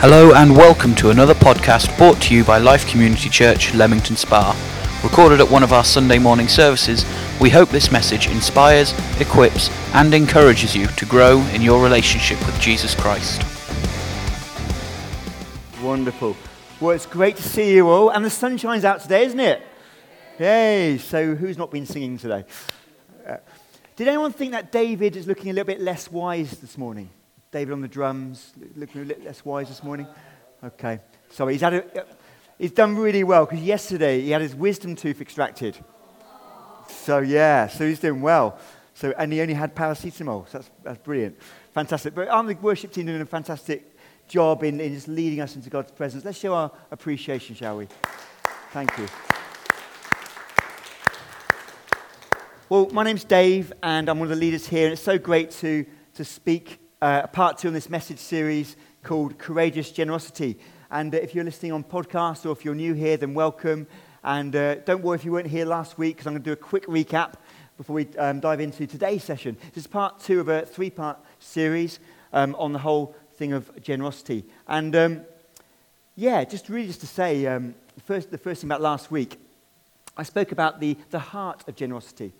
[0.00, 4.54] Hello and welcome to another podcast brought to you by Life Community Church, Leamington Spa.
[5.02, 7.06] Recorded at one of our Sunday morning services,
[7.40, 12.60] we hope this message inspires, equips, and encourages you to grow in your relationship with
[12.60, 13.40] Jesus Christ.
[15.82, 16.36] Wonderful.
[16.78, 19.62] Well, it's great to see you all, and the sun shines out today, isn't it?
[20.38, 20.98] Yay!
[20.98, 22.44] So, who's not been singing today?
[23.26, 23.38] Uh,
[23.96, 27.08] did anyone think that David is looking a little bit less wise this morning?
[27.50, 30.06] David on the drums, looking a little less wise this morning?
[30.62, 31.00] Okay.
[31.30, 32.06] Sorry, he's, had a,
[32.58, 35.76] he's done really well because yesterday he had his wisdom tooth extracted.
[36.88, 38.58] So, yeah, so he's doing well.
[38.94, 41.38] So, and he only had paracetamol, so that's, that's brilliant.
[41.72, 42.14] Fantastic.
[42.14, 45.68] But aren't the worship team doing a fantastic job in, in just leading us into
[45.68, 46.24] God's presence?
[46.24, 47.88] Let's show our appreciation, shall we?
[48.70, 49.06] Thank you.
[52.68, 55.50] Well, my name's Dave, and I'm one of the leaders here, and it's so great
[55.52, 60.58] to, to speak uh, part two in this message series called Courageous Generosity.
[60.90, 63.86] And uh, if you're listening on podcast or if you're new here, then welcome.
[64.24, 66.52] And uh, don't worry if you weren't here last week, because I'm going to do
[66.52, 67.34] a quick recap
[67.76, 69.56] before we um, dive into today's session.
[69.74, 72.00] This is part two of a three part series
[72.32, 74.44] um, on the whole thing of generosity.
[74.66, 75.20] And um,
[76.16, 79.38] yeah, just really just to say, um, first, the first thing about last week,
[80.16, 82.32] I spoke about the, the heart of generosity.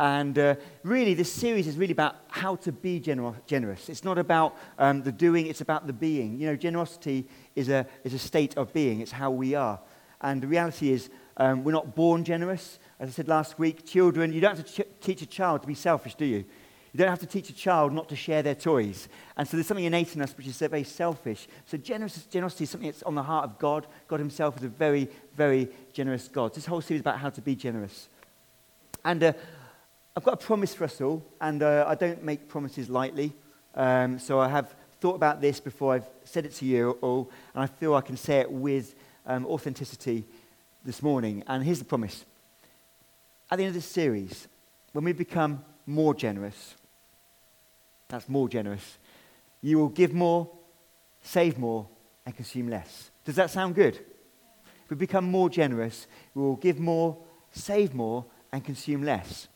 [0.00, 0.54] And uh,
[0.84, 3.88] really, this series is really about how to be gener- generous.
[3.88, 6.38] It's not about um, the doing, it's about the being.
[6.38, 9.80] You know, generosity is a, is a state of being, it's how we are.
[10.20, 12.78] And the reality is, um, we're not born generous.
[13.00, 15.68] As I said last week, children, you don't have to ch- teach a child to
[15.68, 16.44] be selfish, do you?
[16.92, 19.08] You don't have to teach a child not to share their toys.
[19.36, 21.46] And so there's something innate in us which is very selfish.
[21.66, 23.86] So generous, generosity is something that's on the heart of God.
[24.06, 26.54] God Himself is a very, very generous God.
[26.54, 28.08] This whole series is about how to be generous.
[29.04, 29.32] And uh,
[30.18, 33.32] I've got a promise for us all, and uh, I don't make promises lightly.
[33.76, 37.62] Um, so I have thought about this before I've said it to you all, and
[37.62, 38.96] I feel I can say it with
[39.26, 40.24] um, authenticity
[40.84, 41.44] this morning.
[41.46, 42.24] And here's the promise.
[43.48, 44.48] At the end of this series,
[44.92, 46.74] when we become more generous,
[48.08, 48.98] that's more generous,
[49.62, 50.50] you will give more,
[51.22, 51.86] save more,
[52.26, 53.12] and consume less.
[53.24, 53.94] Does that sound good?
[53.94, 57.16] If we become more generous, we will give more,
[57.52, 59.46] save more, and consume less.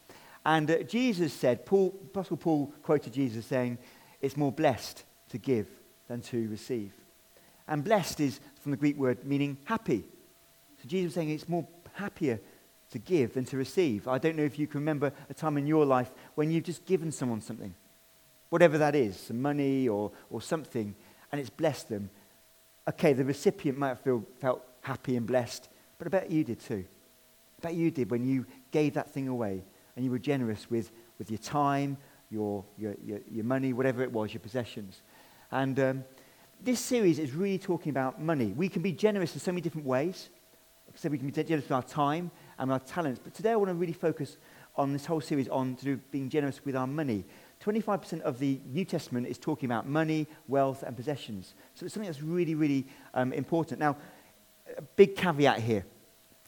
[0.45, 3.79] And uh, Jesus said, Paul, Apostle Paul quoted Jesus saying,
[4.21, 5.67] it's more blessed to give
[6.09, 6.93] than to receive.
[7.69, 10.05] And blessed is from the Greek word meaning happy.
[10.81, 12.41] So Jesus was saying it's more happier
[12.91, 14.07] to give than to receive.
[14.07, 16.85] I don't know if you can remember a time in your life when you've just
[16.85, 17.75] given someone something,
[18.51, 20.95] whatever that is, some money or, or something,
[21.31, 22.11] and it's blessed them.
[22.89, 26.61] Okay, the recipient might have feel, felt happy and blessed, but I bet you did
[26.61, 26.85] too.
[27.59, 29.63] I bet you did when you gave that thing away
[29.97, 31.97] and you were generous with, with your time,
[32.31, 35.03] your, your, your, your money, whatever it was, your possessions.
[35.51, 36.05] And um,
[36.61, 38.53] this series is really talking about money.
[38.57, 40.31] We can be generous in so many different ways.
[40.87, 43.21] Like I said, we can be generous with our time and our talents.
[43.23, 44.39] But today I want to really focus
[44.77, 47.25] on this whole series on to being generous with our money.
[47.63, 51.55] 25% of the New Testament is talking about money, wealth, and possessions.
[51.75, 53.79] So it's something that's really, really um, important.
[53.79, 53.97] Now,
[54.77, 55.85] a big caveat here.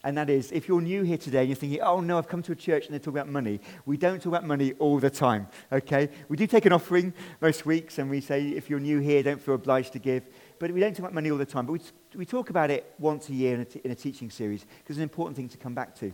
[0.04, 2.42] And that is, if you're new here today and you're thinking, oh no, I've come
[2.42, 5.08] to a church and they talk about money, we don't talk about money all the
[5.08, 6.10] time, okay?
[6.28, 9.40] We do take an offering most weeks and we say, if you're new here, don't
[9.40, 10.24] feel obliged to give.
[10.58, 11.64] But we don't talk about money all the time.
[11.64, 11.80] But we,
[12.16, 14.96] we talk about it once a year in a, t- in a teaching series because
[14.96, 16.12] it's an important thing to come back to.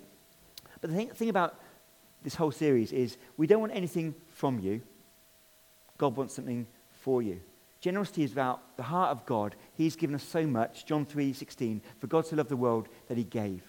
[0.81, 1.61] But the thing, thing about
[2.23, 4.83] this whole series is we don't want anything from you.
[5.99, 6.65] God wants something
[7.01, 7.41] for you.
[7.81, 9.57] Generosity is about the heart of God.
[9.75, 10.87] He's given us so much.
[10.87, 13.63] John 3:16, for God so love the world that he gave.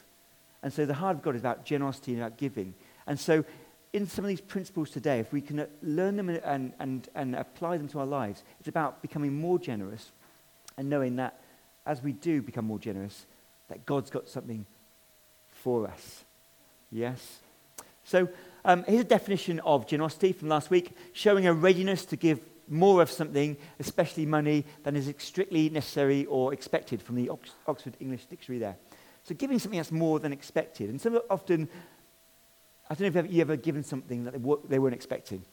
[0.64, 2.74] And so the heart of God is about generosity and about giving.
[3.08, 3.44] And so
[3.94, 7.78] in some of these principles today, if we can learn them and, and, and apply
[7.78, 10.12] them to our lives, it's about becoming more generous
[10.78, 11.40] and knowing that
[11.86, 13.26] as we do become more generous,
[13.70, 14.66] that God's got something
[15.52, 16.24] for us.
[16.92, 17.40] Yes?
[18.04, 18.30] So
[18.64, 23.02] um, here's a definition of generosity from last week, showing a readiness to give more
[23.02, 27.30] of something, especially money, than is strictly necessary or expected from the
[27.68, 28.78] Oxford English Dictionary there.
[29.24, 30.90] So giving something that's more than expected.
[30.90, 31.70] And some often,
[32.90, 34.34] I don't know if you've ever given something that
[34.68, 35.44] they weren't expecting.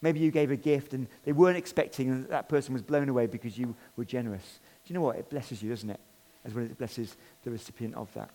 [0.00, 3.26] Maybe you gave a gift and they weren't expecting and that person was blown away
[3.26, 4.58] because you were generous.
[4.84, 5.16] Do you know what?
[5.16, 6.00] It blesses you, doesn't it?
[6.44, 8.30] As well as it blesses the recipient of that.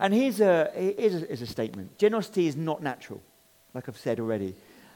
[0.00, 1.98] And here's a, here's a, here's a statement.
[1.98, 3.20] Generosity is not natural,
[3.74, 4.54] like I've said already.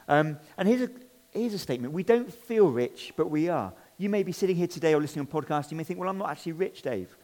[0.09, 0.91] Um, and here's a,
[1.33, 1.93] here's a statement.
[1.93, 3.73] We don't feel rich, but we are.
[3.99, 5.71] You may be sitting here today or listening on podcast.
[5.71, 7.15] You may think, well, I'm not actually rich, Dave.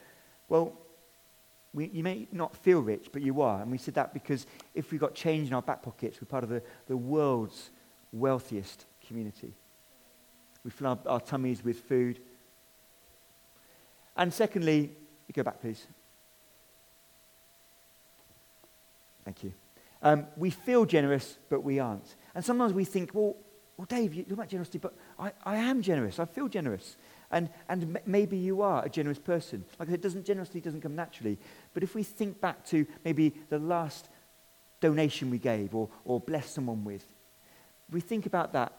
[0.48, 0.72] Well,
[1.78, 3.62] we, you may not feel rich, but you are.
[3.62, 6.42] And we said that because if we've got change in our back pockets, we're part
[6.42, 7.70] of the, the world's
[8.10, 9.52] wealthiest community.
[10.64, 12.18] We fill our, our tummies with food.
[14.16, 14.90] And secondly,
[15.28, 15.86] you go back, please.
[19.24, 19.52] Thank you.
[20.02, 22.16] Um, we feel generous, but we aren't.
[22.34, 23.36] And sometimes we think, well,
[23.76, 26.18] well Dave, you're about generosity, but I, I am generous.
[26.18, 26.96] I feel generous.
[27.30, 29.64] And, and maybe you are a generous person.
[29.78, 31.38] Like I said, doesn't, generosity doesn't come naturally.
[31.74, 34.08] But if we think back to maybe the last
[34.80, 37.04] donation we gave or, or blessed someone with,
[37.90, 38.72] we think about that.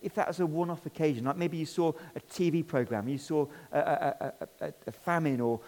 [0.00, 3.46] If that was a one-off occasion, like maybe you saw a TV program, you saw
[3.72, 5.60] a, a, a, a famine or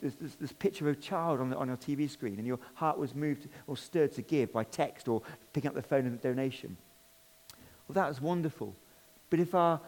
[0.00, 2.58] this, this, this, picture of a child on, the, on your TV screen and your
[2.74, 5.22] heart was moved or stirred to give by text or
[5.52, 6.76] picking up the phone and a donation.
[7.88, 8.76] Well, that was wonderful.
[9.28, 9.80] But if our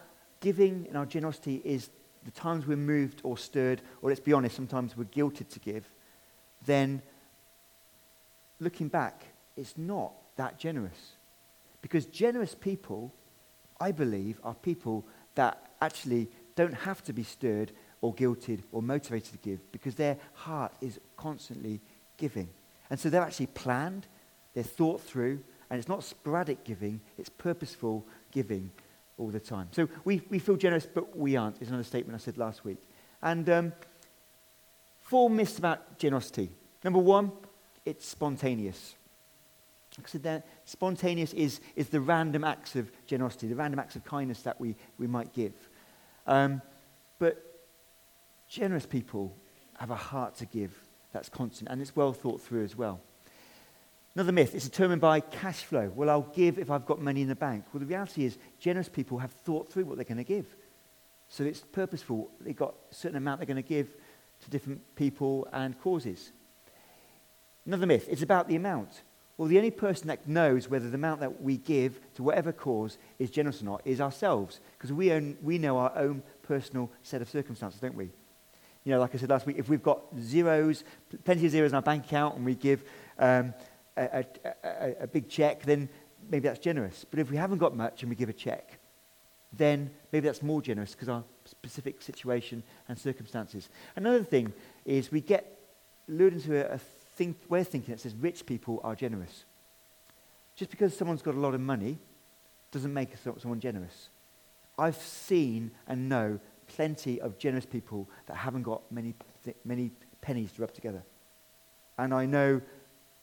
[0.44, 1.88] giving and our generosity is
[2.26, 5.88] the times we're moved or stirred, or let's be honest, sometimes we're guilted to give,
[6.66, 7.00] then
[8.60, 9.24] looking back,
[9.56, 11.12] it's not that generous.
[11.80, 13.10] Because generous people,
[13.80, 19.32] I believe, are people that actually don't have to be stirred or guilted or motivated
[19.32, 21.80] to give because their heart is constantly
[22.18, 22.50] giving.
[22.90, 24.06] And so they're actually planned,
[24.52, 28.70] they're thought through, and it's not sporadic giving, it's purposeful giving
[29.18, 29.68] all the time.
[29.72, 32.78] So we, we feel generous, but we aren't, is another statement I said last week.
[33.22, 33.72] And um,
[35.00, 36.50] four myths about generosity.
[36.82, 37.32] Number one,
[37.84, 38.94] it's spontaneous.
[39.98, 44.04] I said that spontaneous is, is the random acts of generosity, the random acts of
[44.04, 45.52] kindness that we, we might give.
[46.26, 46.60] Um,
[47.20, 47.54] but
[48.54, 49.34] Generous people
[49.78, 50.72] have a heart to give
[51.12, 53.00] that's constant and it's well thought through as well.
[54.14, 55.90] Another myth, it's determined by cash flow.
[55.94, 57.64] Well, I'll give if I've got money in the bank.
[57.72, 60.46] Well, the reality is, generous people have thought through what they're going to give.
[61.28, 62.30] So it's purposeful.
[62.40, 63.88] They've got a certain amount they're going to give
[64.44, 66.30] to different people and causes.
[67.66, 69.02] Another myth, it's about the amount.
[69.36, 72.98] Well, the only person that knows whether the amount that we give to whatever cause
[73.18, 75.10] is generous or not is ourselves, because we,
[75.42, 78.10] we know our own personal set of circumstances, don't we?
[78.84, 80.84] You know, like I said last week, if we've got zeros,
[81.24, 82.84] plenty of zeros in our bank account, and we give
[83.18, 83.54] um,
[83.96, 84.24] a,
[84.64, 85.88] a, a, big check, then
[86.30, 87.04] maybe that's generous.
[87.08, 88.78] But if we haven't got much and we give a check,
[89.52, 93.68] then maybe that's more generous because our specific situation and circumstances.
[93.96, 94.52] Another thing
[94.84, 95.58] is we get
[96.08, 99.44] lured into a, a think, way of thinking that says rich people are generous.
[100.56, 101.98] Just because someone's got a lot of money
[102.70, 104.08] doesn't make someone generous.
[104.78, 109.14] I've seen and know plenty of generous people that haven't got many,
[109.64, 111.02] many pennies to rub together.
[111.98, 112.60] And I know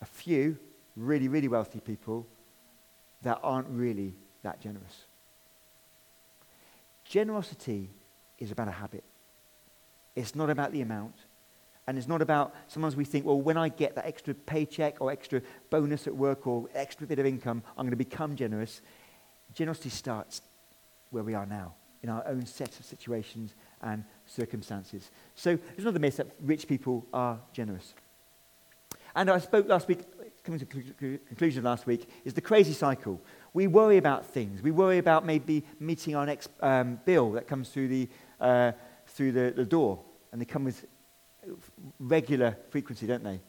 [0.01, 0.57] a few
[0.95, 2.27] really, really wealthy people
[3.21, 4.13] that aren't really
[4.44, 5.06] that generous.
[7.06, 7.89] Generosity
[8.39, 9.03] is about a habit.
[10.15, 11.15] It's not about the amount.
[11.88, 15.12] And it's not about, sometimes we think, well, when I get that extra paycheck or
[15.12, 18.81] extra bonus at work or extra bit of income, I'm going to become generous.
[19.53, 20.42] Generosity starts
[21.09, 25.12] where we are now in our own set of situations and circumstances.
[25.36, 27.94] So there's another myth that rich people are generous.
[29.15, 29.99] And I spoke last week,
[30.43, 33.21] coming to conclusion last week, is the crazy cycle.
[33.53, 34.61] We worry about things.
[34.61, 38.09] We worry about maybe meeting our next um, bill that comes through the,
[38.39, 38.71] uh,
[39.07, 39.99] through the, the door.
[40.31, 40.85] And they come with
[41.99, 43.41] regular frequency, don't they?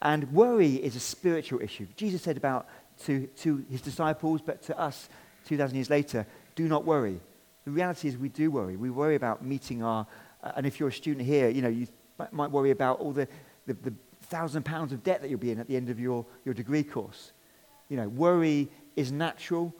[0.00, 1.86] And worry is a spiritual issue.
[1.96, 2.66] Jesus said about
[3.04, 5.08] to, to his disciples, but to us
[5.46, 7.20] 2,000 years later, do not worry.
[7.64, 8.76] The reality is we do worry.
[8.76, 10.06] We worry about meeting our,
[10.42, 11.86] uh, and if you're a student here, you know, you
[12.32, 13.28] might worry about all the,
[13.66, 13.94] the, the
[14.32, 16.82] thousand pounds of debt that you'll be in at the end of your, your degree
[16.82, 17.32] course.
[17.90, 19.74] You know, worry is natural,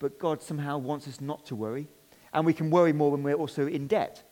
[0.00, 1.86] but God somehow wants us not to worry.
[2.32, 4.22] And we can worry more when we're also in debt.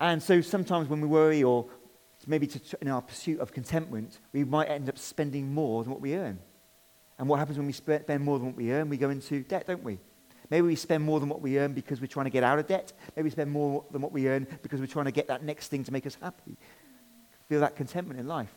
[0.00, 1.66] And so sometimes when we worry, or
[2.26, 6.00] maybe to, in our pursuit of contentment, we might end up spending more than what
[6.00, 6.40] we earn.
[7.20, 8.88] And what happens when we spend more than what we earn?
[8.88, 9.98] We go into debt, don't we?
[10.50, 12.66] Maybe we spend more than what we earn because we're trying to get out of
[12.66, 12.92] debt.
[13.14, 15.68] Maybe we spend more than what we earn because we're trying to get that next
[15.68, 16.56] thing to make us happy.
[17.52, 18.48] Feel that contentment in life.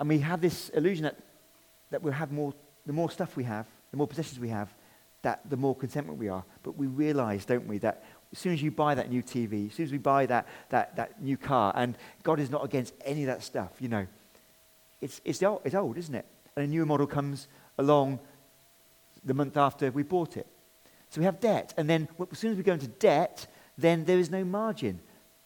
[0.00, 1.16] And we have this illusion that,
[1.90, 2.52] that we'll have more,
[2.84, 4.74] the more stuff we have, the more possessions we have,
[5.22, 6.42] that the more contentment we are.
[6.64, 9.74] But we realize, don't we, that as soon as you buy that new TV, as
[9.74, 13.22] soon as we buy that, that, that new car, and God is not against any
[13.22, 14.08] of that stuff, you know,
[15.00, 16.26] it's, it's, old, it's old, isn't it?
[16.56, 17.46] And a new model comes
[17.78, 18.18] along
[19.24, 20.48] the month after we bought it.
[21.10, 21.74] So we have debt.
[21.76, 24.98] And then as soon as we go into debt, then there is no margin.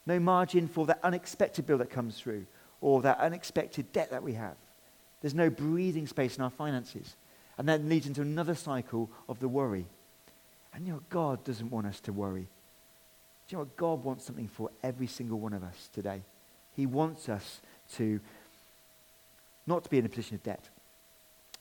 [0.06, 2.46] No margin for that unexpected bill that comes through
[2.80, 4.56] or that unexpected debt that we have.
[5.20, 7.14] There's no breathing space in our finances.
[7.56, 9.86] And that leads into another cycle of the worry.
[10.74, 12.48] And you know, God doesn't want us to worry.
[13.46, 13.76] Do you know what?
[13.76, 16.22] God wants something for every single one of us today.
[16.74, 17.60] He wants us
[17.94, 18.20] to
[19.66, 20.68] not to be in a position of debt,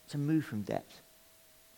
[0.09, 0.87] to move from debt,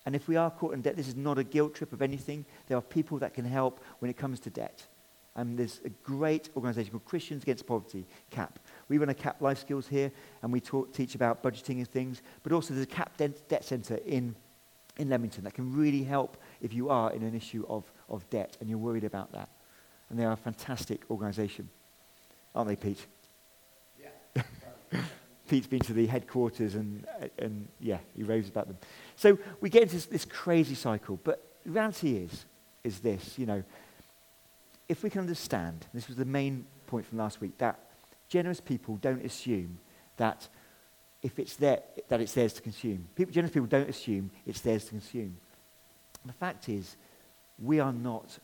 [0.05, 2.45] And if we are caught in debt, this is not a guilt trip of anything.
[2.67, 4.85] There are people that can help when it comes to debt.
[5.35, 8.59] And there's a great organization called Christians Against Poverty, CAP.
[8.87, 10.11] We run a CAP Life Skills here,
[10.43, 12.21] and we talk, teach about budgeting and things.
[12.43, 14.35] But also there's a CAP Debt Centre in,
[14.97, 18.57] in Leamington that can really help if you are in an issue of, of debt
[18.59, 19.49] and you're worried about that.
[20.09, 21.67] And they are a fantastic organization.
[22.53, 23.07] Aren't they, Pete?
[23.99, 24.43] Yeah.
[25.47, 27.07] Pete's been to the headquarters and,
[27.39, 28.77] and yeah, he raves about them.
[29.15, 31.19] So we get into this, this crazy cycle.
[31.23, 32.45] But the reality is,
[32.83, 33.63] is this, you know,
[34.87, 37.79] if we can understand, this was the main point from last week, that
[38.29, 39.79] generous people don't assume
[40.17, 40.47] that
[41.21, 43.07] if it's there, that it's theirs to consume.
[43.15, 45.37] People, generous people don't assume it's theirs to consume.
[46.25, 46.95] The fact is,
[47.59, 48.39] we are not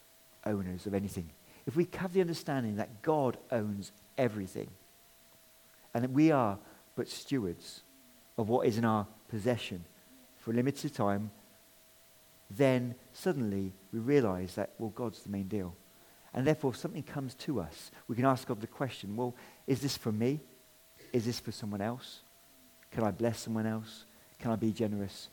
[0.46, 1.29] owners of anything.
[1.65, 4.69] If we have the understanding that God owns everything,
[5.93, 6.58] and that we are
[6.96, 7.81] but stewards
[8.38, 9.84] of what is in our possession
[10.38, 11.31] for a limited time,
[12.50, 15.75] then suddenly we realize that, well, God's the main deal.
[16.33, 19.81] And therefore, if something comes to us, we can ask God the question, well, is
[19.81, 20.39] this for me?
[21.12, 22.21] Is this for someone else?
[22.91, 24.05] Can I bless someone else?
[24.39, 25.29] Can I be generous?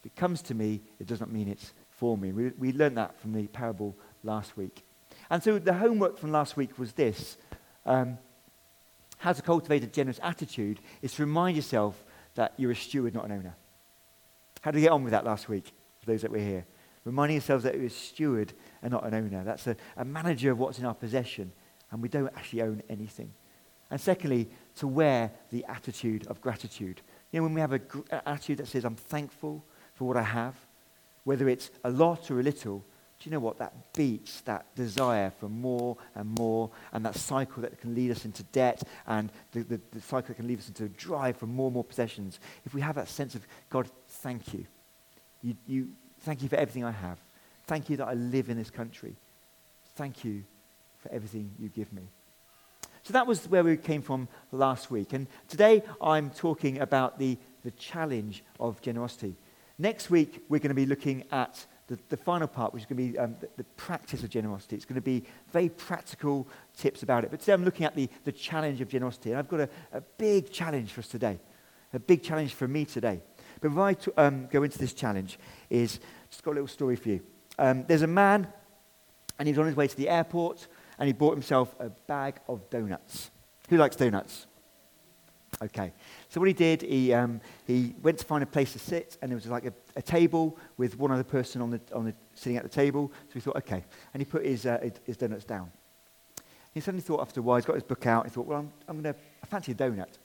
[0.00, 2.32] If it comes to me, it does not mean it's for me.
[2.32, 4.82] We, we learned that from the parable last week.
[5.30, 7.36] And so the homework from last week was this.
[7.86, 8.18] Um,
[9.18, 12.02] how to cultivate a generous attitude is to remind yourself
[12.34, 13.54] that you're a steward, not an owner.
[14.62, 16.64] How did you get on with that last week, for those that were here?
[17.04, 19.42] Reminding ourselves that we're a steward and not an owner.
[19.44, 21.52] That's a, a manager of what's in our possession,
[21.90, 23.32] and we don't actually own anything.
[23.90, 27.02] And secondly, to wear the attitude of gratitude.
[27.30, 30.22] You know, when we have an gr- attitude that says, I'm thankful for what I
[30.22, 30.54] have,
[31.24, 32.78] whether it's a lot or a little,
[33.22, 33.58] do you know what?
[33.58, 38.24] That beats that desire for more and more, and that cycle that can lead us
[38.24, 41.46] into debt, and the, the, the, cycle that can lead us into a drive for
[41.46, 42.40] more and more possessions.
[42.64, 44.66] If we have that sense of, God, thank you.
[45.42, 45.88] you, you
[46.22, 47.18] thank you for everything I have.
[47.66, 49.14] Thank you that I live in this country.
[49.94, 50.44] Thank you
[51.00, 52.02] for everything you give me.
[53.02, 55.12] So that was where we came from last week.
[55.12, 59.34] And today I'm talking about the, the challenge of generosity.
[59.78, 63.06] Next week, we're going to be looking at the, the final part, which is going
[63.06, 64.76] to be um, the, the, practice of generosity.
[64.76, 67.30] It's going to be very practical tips about it.
[67.30, 69.30] But today I'm looking at the, the challenge of generosity.
[69.30, 71.40] And I've got a, a big challenge for us today,
[71.92, 73.20] a big challenge for me today.
[73.60, 75.38] But before I t- um, go into this challenge,
[75.72, 75.98] is
[76.30, 77.20] just got a little story for you.
[77.58, 78.46] Um, there's a man,
[79.38, 82.68] and he's on his way to the airport, and he bought himself a bag of
[82.70, 83.30] donuts.
[83.68, 84.46] Who likes donuts?
[85.62, 85.92] Okay.
[86.28, 89.30] So what he did, he, um, he went to find a place to sit, and
[89.30, 92.56] there was like a, a, table with one other person on the, on the, sitting
[92.56, 93.12] at the table.
[93.28, 93.84] So he thought, okay.
[94.12, 95.70] And he put his, uh, his donuts down.
[96.72, 98.72] He suddenly thought after a while, he's got his book out, he thought, well, I'm,
[98.88, 100.18] I'm going to, I fancy a donut.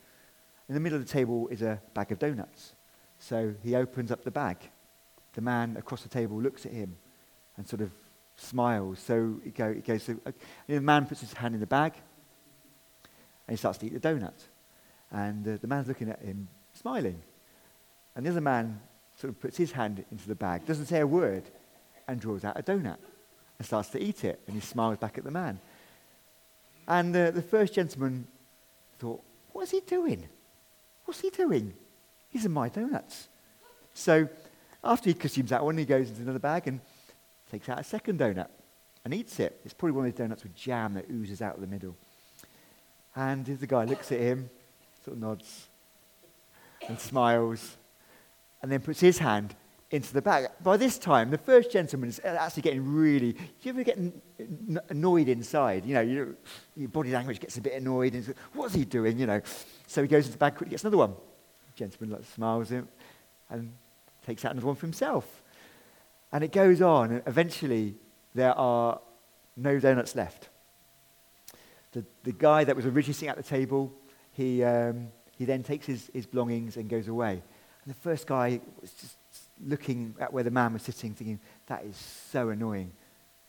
[0.69, 2.73] In the middle of the table is a bag of donuts.
[3.19, 4.57] So he opens up the bag.
[5.37, 6.97] The man across the table looks at him
[7.57, 7.91] and sort of
[8.37, 8.97] smiles.
[8.97, 10.37] So he, go, goes, so, okay.
[10.65, 11.93] the man puts his hand in the bag,
[13.47, 14.33] and he starts to eat the donut.
[15.11, 17.21] And uh, the man's looking at him, smiling.
[18.15, 18.81] And the other man
[19.15, 21.43] sort of puts his hand into the bag, doesn't say a word,
[22.07, 22.97] and draws out a donut
[23.59, 24.39] and starts to eat it.
[24.47, 25.59] And he smiles back at the man.
[26.87, 28.25] And uh, the first gentleman
[28.97, 29.21] thought,
[29.53, 30.27] What's he doing?
[31.05, 31.75] What's he doing?
[32.31, 33.27] These are my donuts.
[33.93, 34.29] So
[34.83, 36.79] after he consumes that one, he goes into another bag and
[37.51, 38.47] takes out a second donut
[39.03, 39.59] and eats it.
[39.63, 41.95] It's probably one of those donuts with jam that oozes out of the middle.
[43.15, 44.49] And the guy looks at him
[45.03, 45.67] sort of nods
[46.87, 47.77] and smiles
[48.61, 49.55] and then puts his hand
[49.89, 50.47] into the bag.
[50.61, 53.33] By this time, the first gentleman is actually getting really.
[53.33, 53.97] Do you ever get
[54.89, 55.85] annoyed inside?
[55.85, 56.37] You know, you,
[56.75, 58.13] your body language gets a bit annoyed.
[58.13, 59.17] And what's he doing?
[59.17, 59.41] You know,
[59.87, 61.11] so he goes into the bag quickly, gets another one.
[61.11, 62.87] The gentleman like, smiles him
[63.49, 63.71] and
[64.27, 65.41] takes out another one for himself.
[66.31, 67.11] And it goes on.
[67.11, 67.95] And eventually,
[68.35, 68.99] there are
[69.55, 70.49] no donuts left.
[71.93, 73.91] The, the guy that was originally sitting at the table
[74.37, 77.41] he, um, he then takes his, his belongings and goes away.
[77.83, 79.17] And the first guy was just
[79.65, 82.91] looking at where the man was sitting, thinking, that is so annoying.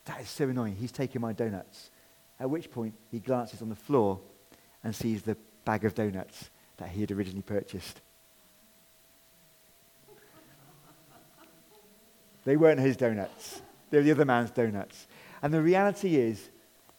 [0.07, 0.77] That is so annoying.
[0.77, 1.91] He's taking my donuts.
[2.41, 4.19] At which point, he glances on the floor
[4.83, 8.01] and sees the bag of donuts that he had originally purchased.
[12.49, 13.61] They weren't his donuts.
[13.91, 15.07] They were the other man's donuts.
[15.43, 16.49] And the reality is,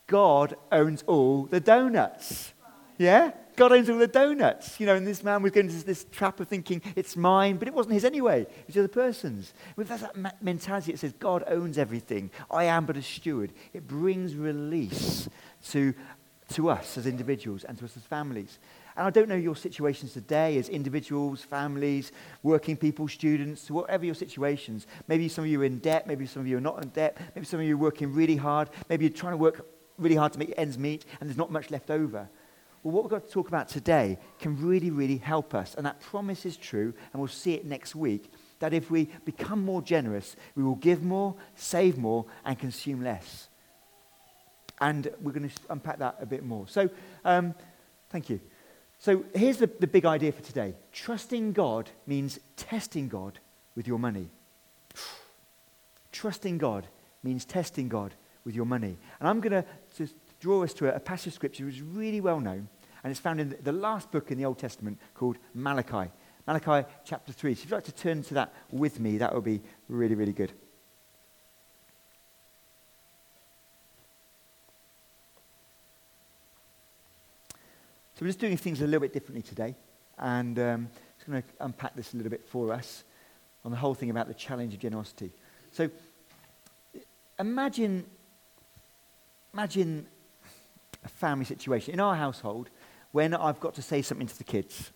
[0.05, 2.53] God owns all the donuts.
[2.99, 3.31] Yeah?
[3.55, 4.79] God owns all the donuts.
[4.79, 7.67] You know, and this man was going into this trap of thinking, it's mine, but
[7.67, 8.41] it wasn't his anyway.
[8.41, 9.55] It was the other person's.
[9.75, 12.29] With that mentality, it says, God owns everything.
[12.51, 13.51] I am but a steward.
[13.73, 15.27] It brings release
[15.69, 15.95] to,
[16.49, 18.59] to us as individuals and to us as families.
[18.97, 22.11] And I don't know your situations today as individuals, families,
[22.43, 24.87] working people, students, whatever your situations.
[25.07, 27.17] Maybe some of you are in debt, maybe some of you are not in debt,
[27.35, 29.65] maybe some of you are working really hard, maybe you're trying to work
[29.97, 32.29] really hard to make ends meet and there's not much left over.
[32.83, 35.75] Well, what we're going to talk about today can really, really help us.
[35.75, 39.63] And that promise is true, and we'll see it next week that if we become
[39.63, 43.48] more generous, we will give more, save more, and consume less.
[44.81, 46.67] And we're going to unpack that a bit more.
[46.67, 46.89] So,
[47.25, 47.53] um,
[48.09, 48.39] thank you.
[48.97, 53.39] So, here's the, the big idea for today trusting God means testing God
[53.75, 54.29] with your money.
[56.11, 56.87] Trusting God
[57.23, 58.13] means testing God
[58.45, 58.97] with your money.
[59.19, 61.81] And I'm going to just draw us to a, a passage of scripture which is
[61.81, 62.67] really well known,
[63.03, 66.11] and it's found in the, the last book in the Old Testament called Malachi.
[66.47, 67.53] Malachi chapter 3.
[67.53, 70.33] So if you'd like to turn to that with me, that would be really, really
[70.33, 70.51] good.
[78.19, 79.77] So we're just doing things a little bit differently today,
[80.17, 83.05] and um, just going to unpack this a little bit for us
[83.63, 85.31] on the whole thing about the challenge of generosity.
[85.71, 85.89] So
[87.39, 88.05] imagine,
[89.53, 90.05] imagine
[91.05, 92.69] a family situation in our household
[93.13, 94.91] when I've got to say something to the kids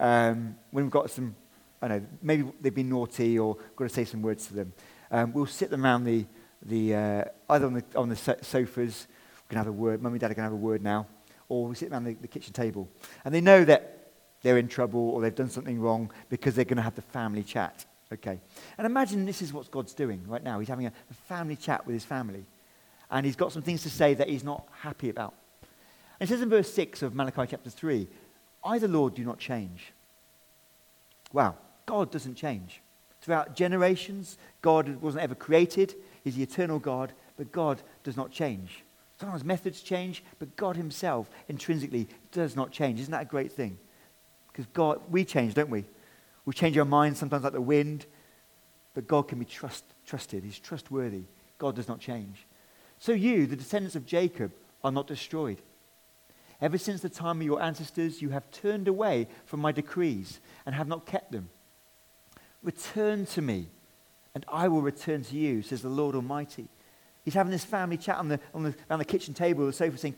[0.00, 1.36] um, when we've got some,
[1.80, 4.72] I don't know, maybe they've been naughty or got to say some words to them,
[5.12, 6.26] um, we'll sit them around the,
[6.62, 10.14] the uh, either on the, on the so- sofas, we can have a word, mum
[10.14, 11.06] and dad are going to have a word now,
[11.48, 12.88] or we sit around the, the kitchen table.
[13.24, 14.10] And they know that
[14.42, 17.42] they're in trouble or they've done something wrong because they're going to have the family
[17.42, 17.84] chat.
[18.12, 18.38] Okay.
[18.78, 20.58] And imagine this is what God's doing right now.
[20.58, 22.44] He's having a, a family chat with his family.
[23.10, 25.34] And he's got some things to say that he's not happy about.
[26.20, 28.06] And it says in verse 6 of Malachi chapter 3
[28.64, 29.92] I, the Lord, do not change.
[31.32, 32.80] Wow, God doesn't change.
[33.20, 35.94] Throughout generations, God wasn't ever created.
[36.24, 38.82] He's the eternal God, but God does not change.
[39.18, 43.00] Sometimes methods change, but God himself intrinsically does not change.
[43.00, 43.78] Isn't that a great thing?
[44.48, 45.84] Because God, we change, don't we?
[46.44, 48.06] We change our minds sometimes like the wind,
[48.94, 50.44] but God can be trust, trusted.
[50.44, 51.24] He's trustworthy.
[51.58, 52.46] God does not change.
[52.98, 54.52] So you, the descendants of Jacob,
[54.84, 55.58] are not destroyed.
[56.60, 60.74] Ever since the time of your ancestors, you have turned away from my decrees and
[60.74, 61.50] have not kept them.
[62.62, 63.68] Return to me,
[64.34, 66.68] and I will return to you, says the Lord Almighty.
[67.26, 69.98] He's having this family chat on the, on the, around the kitchen table, the sofa,
[69.98, 70.16] saying,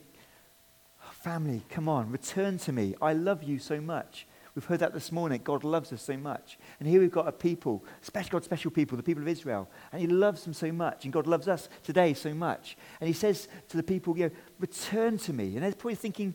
[1.02, 2.94] oh, Family, come on, return to me.
[3.00, 4.26] I love you so much.
[4.54, 5.40] We've heard that this morning.
[5.42, 6.58] God loves us so much.
[6.78, 9.70] And here we've got a people, special, God's special people, the people of Israel.
[9.90, 11.04] And He loves them so much.
[11.04, 12.76] And God loves us today so much.
[13.00, 15.54] And He says to the people, you know, return to me.
[15.54, 16.34] And they're probably thinking,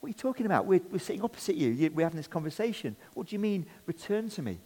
[0.00, 0.66] what are you talking about?
[0.66, 1.90] We're, we're sitting opposite you.
[1.94, 2.96] We're having this conversation.
[3.14, 4.58] What do you mean, return to me?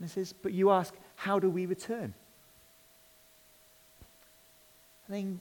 [0.00, 2.12] And He says, but you ask, how do we return?
[5.06, 5.40] And then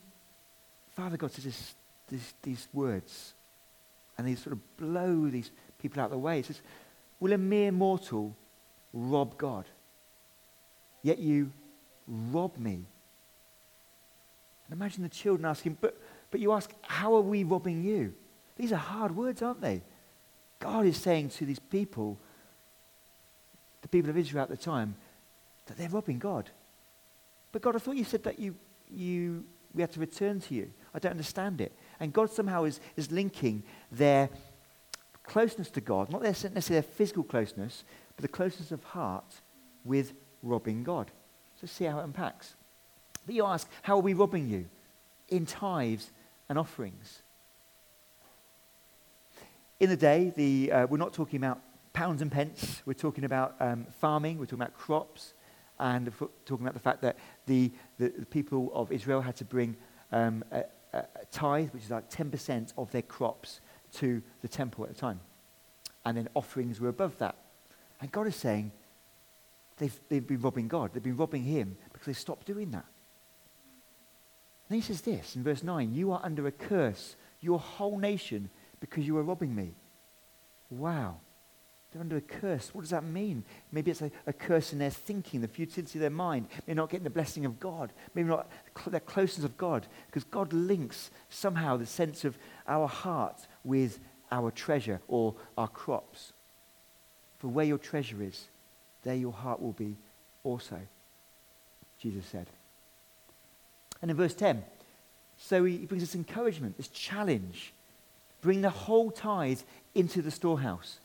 [0.95, 1.75] Father God says this,
[2.09, 3.33] this, these words.
[4.17, 5.51] And they sort of blow these
[5.81, 6.37] people out of the way.
[6.37, 6.61] He says,
[7.19, 8.35] Will a mere mortal
[8.93, 9.65] rob God?
[11.01, 11.51] Yet you
[12.07, 12.85] rob me.
[14.65, 15.99] And imagine the children asking, but,
[16.31, 18.13] but you ask, How are we robbing you?
[18.57, 19.81] These are hard words, aren't they?
[20.59, 22.17] God is saying to these people,
[23.81, 24.95] the people of Israel at the time,
[25.65, 26.49] that they're robbing God.
[27.51, 28.55] But God, I thought you said that you,
[28.89, 29.43] you,
[29.75, 30.71] we had to return to you.
[30.93, 31.73] I don't understand it.
[31.99, 34.29] And God somehow is, is linking their
[35.23, 37.83] closeness to God, not necessarily their physical closeness,
[38.15, 39.41] but the closeness of heart
[39.83, 41.11] with robbing God.
[41.59, 42.55] So see how it unpacks.
[43.25, 44.65] But you ask, how are we robbing you?
[45.29, 46.11] In tithes
[46.47, 47.21] and offerings.
[49.79, 51.59] In the day, the, uh, we're not talking about
[51.91, 52.81] pounds and pence.
[52.85, 54.37] We're talking about um, farming.
[54.37, 55.33] We're talking about crops.
[55.79, 56.11] And
[56.45, 59.75] talking about the fact that the, the, the people of Israel had to bring
[60.11, 63.59] um, a, a, tithe, which is like 10% of their crops,
[63.93, 65.19] to the temple at the time.
[66.05, 67.35] And then offerings were above that.
[68.01, 68.71] And God is saying
[69.77, 70.91] they've, they've been robbing God.
[70.93, 72.85] They've been robbing Him because they stopped doing that.
[74.69, 78.49] And He says this in verse 9 You are under a curse, your whole nation,
[78.79, 79.73] because you are robbing me.
[80.69, 81.17] Wow.
[81.95, 82.71] They're under a curse.
[82.73, 83.45] What does that mean?
[83.71, 86.47] Maybe it's a, a, curse in their thinking, the futility of their mind.
[86.67, 87.93] Maybe not getting the blessing of God.
[88.13, 89.87] Maybe not cl- their closeness of God.
[90.07, 96.33] Because God links somehow the sense of our heart with our treasure or our crops.
[97.39, 98.43] For where your treasure is,
[99.05, 99.95] there your heart will be
[100.43, 100.77] also,
[102.01, 102.47] Jesus said.
[104.01, 104.65] And in verse 10,
[105.37, 107.71] so he brings this encouragement, this challenge.
[108.41, 109.61] Bring the whole tithe
[109.93, 110.99] into the storehouse,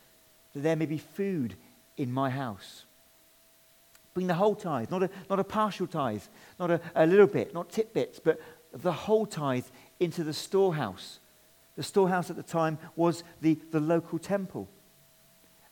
[0.53, 1.55] that there may be food
[1.97, 2.85] in my house.
[4.15, 6.23] Bring the whole tithe, not a, not a partial tithe,
[6.59, 8.41] not a, a little bit, not titbits, but
[8.73, 9.67] the whole tithe
[9.99, 11.21] into the storehouse
[11.77, 14.69] The storehouse at the time was the, the local temple.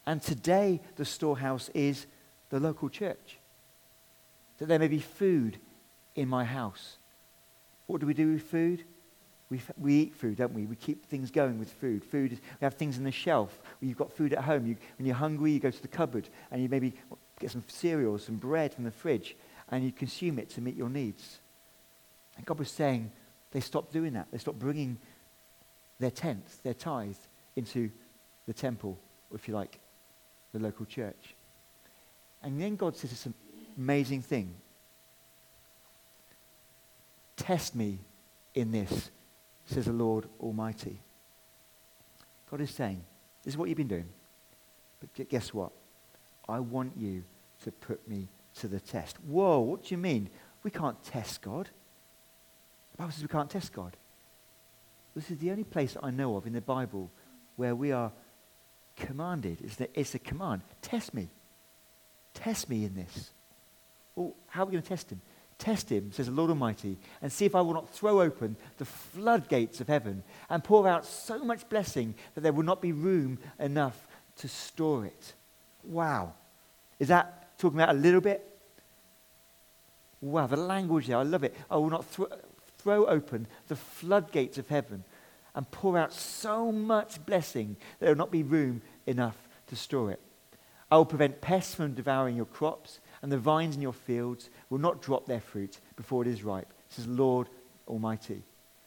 [0.06, 2.06] And today, the storehouse is
[2.48, 3.38] the local church.
[4.56, 5.58] That there may be food
[6.14, 6.96] in my house.
[7.86, 8.84] What do we do with food?
[9.50, 10.66] We, we eat food, don't we?
[10.66, 12.04] We keep things going with food.
[12.04, 13.58] Food, is, we have things on the shelf.
[13.80, 14.66] You've got food at home.
[14.66, 16.92] You, when you're hungry, you go to the cupboard and you maybe
[17.40, 19.36] get some cereal, some bread from the fridge,
[19.70, 21.38] and you consume it to meet your needs.
[22.36, 23.10] And God was saying
[23.50, 24.28] they stopped doing that.
[24.30, 24.98] They stopped bringing
[25.98, 27.16] their tenth, their tithe,
[27.56, 27.90] into
[28.46, 28.98] the temple,
[29.30, 29.78] or if you like,
[30.52, 31.34] the local church.
[32.42, 33.28] And then God says this
[33.76, 34.54] amazing thing.
[37.36, 37.98] Test me
[38.54, 39.10] in this,
[39.68, 41.00] says the Lord Almighty.
[42.50, 43.04] God is saying,
[43.44, 44.08] this is what you've been doing.
[45.00, 45.70] But guess what?
[46.48, 47.24] I want you
[47.64, 49.16] to put me to the test.
[49.26, 50.30] Whoa, what do you mean?
[50.62, 51.68] We can't test God.
[52.92, 53.96] The Bible says we can't test God.
[55.14, 57.10] This is the only place I know of in the Bible
[57.56, 58.12] where we are
[58.96, 59.58] commanded.
[59.62, 60.62] It's, the, it's a command.
[60.80, 61.28] Test me.
[62.34, 63.30] Test me in this.
[64.16, 65.20] Well, how are we going to test him?
[65.58, 68.84] Test him, says the Lord Almighty, and see if I will not throw open the
[68.84, 73.38] floodgates of heaven and pour out so much blessing that there will not be room
[73.58, 75.34] enough to store it.
[75.82, 76.34] Wow.
[77.00, 78.44] Is that talking about a little bit?
[80.20, 81.54] Wow, the language there, I love it.
[81.70, 82.04] I will not
[82.78, 85.04] throw open the floodgates of heaven
[85.54, 90.12] and pour out so much blessing that there will not be room enough to store
[90.12, 90.20] it.
[90.90, 94.78] I will prevent pests from devouring your crops, and the vines in your fields will
[94.78, 97.48] not drop their fruit before it is ripe, says Lord
[97.86, 98.42] Almighty.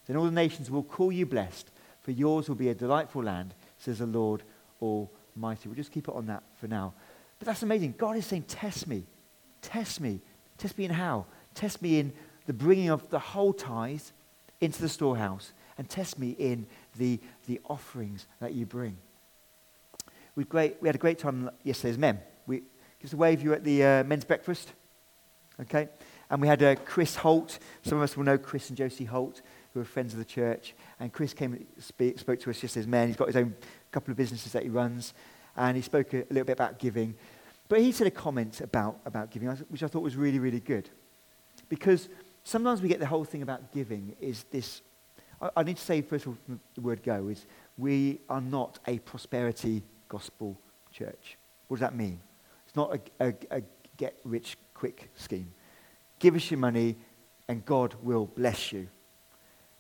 [0.06, 1.70] Then all the nations will call you blessed,
[2.02, 4.44] for yours will be a delightful land, says the Lord
[4.82, 5.68] Almighty.
[5.68, 6.94] We'll just keep it on that for now.
[7.40, 7.96] But that's amazing.
[7.98, 9.04] God is saying, Test me.
[9.62, 10.20] Test me.
[10.58, 11.26] Test me in how?
[11.54, 12.14] Test me in
[12.46, 14.02] the bringing of the whole tithe
[14.60, 16.68] into the storehouse, and test me in
[16.98, 18.98] the, the offerings that you bring.
[20.36, 21.98] We, great, we had a great time yesterday as
[23.06, 24.74] us a wave, you at the uh, men's breakfast.
[25.60, 25.90] Okay?
[26.30, 27.60] And we had uh, Chris Holt.
[27.84, 29.42] Some of us will know Chris and Josie Holt,
[29.74, 30.74] who are friends of the church.
[31.00, 33.08] And Chris came and speak, spoke to us just as men.
[33.08, 33.56] He's got his own
[33.92, 35.14] couple of businesses that he runs.
[35.58, 37.16] And he spoke a, a little bit about giving.
[37.68, 40.90] But he said a comment about, about giving, which I thought was really, really good.
[41.70, 42.10] Because
[42.44, 44.82] sometimes we get the whole thing about giving is this.
[45.42, 47.46] I, I need to say, first of all, the word go is
[47.78, 50.58] we are not a prosperity gospel
[50.92, 51.38] church.
[51.68, 52.20] What does that mean?
[52.72, 53.62] It's not a, a, a
[53.98, 55.52] get rich quick scheme.
[56.20, 56.96] Give us your money
[57.50, 58.88] and God will bless you.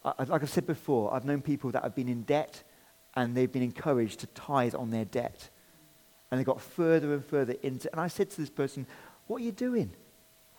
[0.03, 2.63] I, like I've said before, I've known people that have been in debt
[3.15, 5.49] and they've been encouraged to tithe on their debt.
[6.29, 8.85] And they got further and further into And I said to this person,
[9.27, 9.91] What are you doing?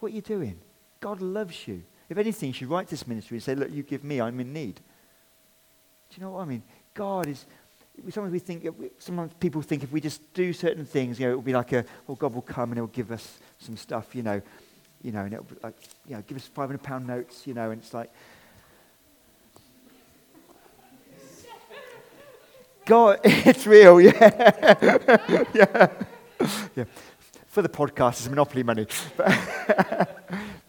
[0.00, 0.58] What are you doing?
[1.00, 1.82] God loves you.
[2.08, 4.54] If anything, you should write this ministry and say, Look, you give me, I'm in
[4.54, 4.76] need.
[4.76, 6.62] Do you know what I mean?
[6.94, 7.44] God is.
[8.10, 8.66] Sometimes we think,
[8.98, 11.72] sometimes people think if we just do certain things, you know, it will be like
[11.72, 14.42] a, well, God will come and he'll give us some stuff, you know,
[15.02, 15.74] you know, and it'll be like,
[16.06, 18.10] you know, give us 500 pound notes, you know, and it's like,
[22.84, 24.12] God, it's real, yeah.
[25.54, 25.88] yeah.
[26.74, 26.84] yeah.
[27.46, 28.86] For the podcast, it's monopoly money.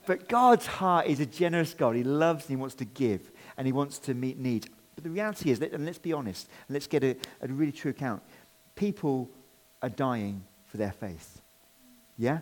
[0.06, 1.96] But, but God's heart is a generous God.
[1.96, 4.67] He loves and He wants to give and He wants to meet needs.
[4.95, 7.91] But the reality is, and let's be honest, and let's get a, a really true
[7.91, 8.21] account.
[8.75, 9.29] People
[9.82, 11.41] are dying for their faith.
[12.17, 12.39] Yeah?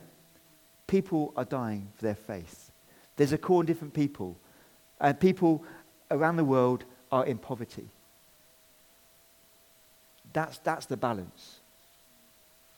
[0.87, 2.71] People are dying for their faith.
[3.15, 4.37] There's a core of different people.
[4.99, 5.63] And people
[6.09, 7.87] around the world are in poverty.
[10.33, 11.59] That's, that's the balance.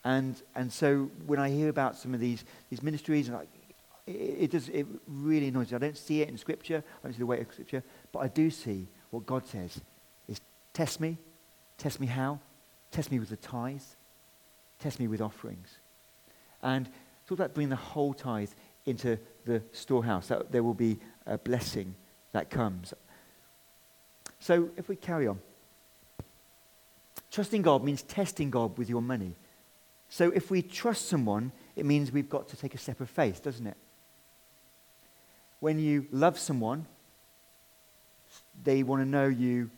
[0.04, 3.40] And, and so when I hear about some of these, these ministries, and
[4.06, 5.76] it, it, does, it really annoys me.
[5.76, 6.84] I don't see it in Scripture.
[7.02, 7.84] I don't see the weight of Scripture.
[8.12, 9.80] But I do see what God says
[10.28, 10.42] is
[10.74, 11.18] test me.
[11.78, 12.40] Test me how?
[12.92, 13.96] Test me with the tithes.
[14.80, 15.78] Test me with offerings.
[16.64, 16.88] And
[17.28, 18.50] talk about bringing the whole tithe
[18.86, 20.28] into the storehouse.
[20.28, 20.98] That there will be
[21.28, 21.94] a blessing
[22.32, 22.94] that comes.
[24.40, 25.40] So if we carry on.
[27.30, 29.36] Trusting God means testing God with your money.
[30.10, 33.44] So if we trust someone, it means we've got to take a step of faith,
[33.44, 33.78] doesn't it?
[35.64, 36.86] when you love someone,
[38.64, 39.70] they want to know you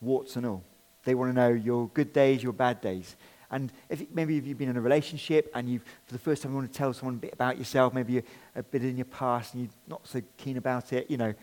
[0.00, 0.62] warts and all.
[1.04, 3.16] They want to know your good days, your bad days.
[3.50, 6.52] And if maybe if you've been in a relationship and you've for the first time,
[6.52, 8.22] you want to tell someone a bit about yourself, maybe you're
[8.56, 11.34] a bit in your past and you're not so keen about it, you know,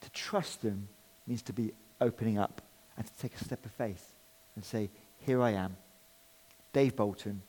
[0.00, 0.88] to trust them
[1.26, 2.62] means to be opening up
[2.96, 4.14] and to take a step of faith
[4.54, 5.76] and say, here I am,
[6.72, 7.42] Dave Bolton,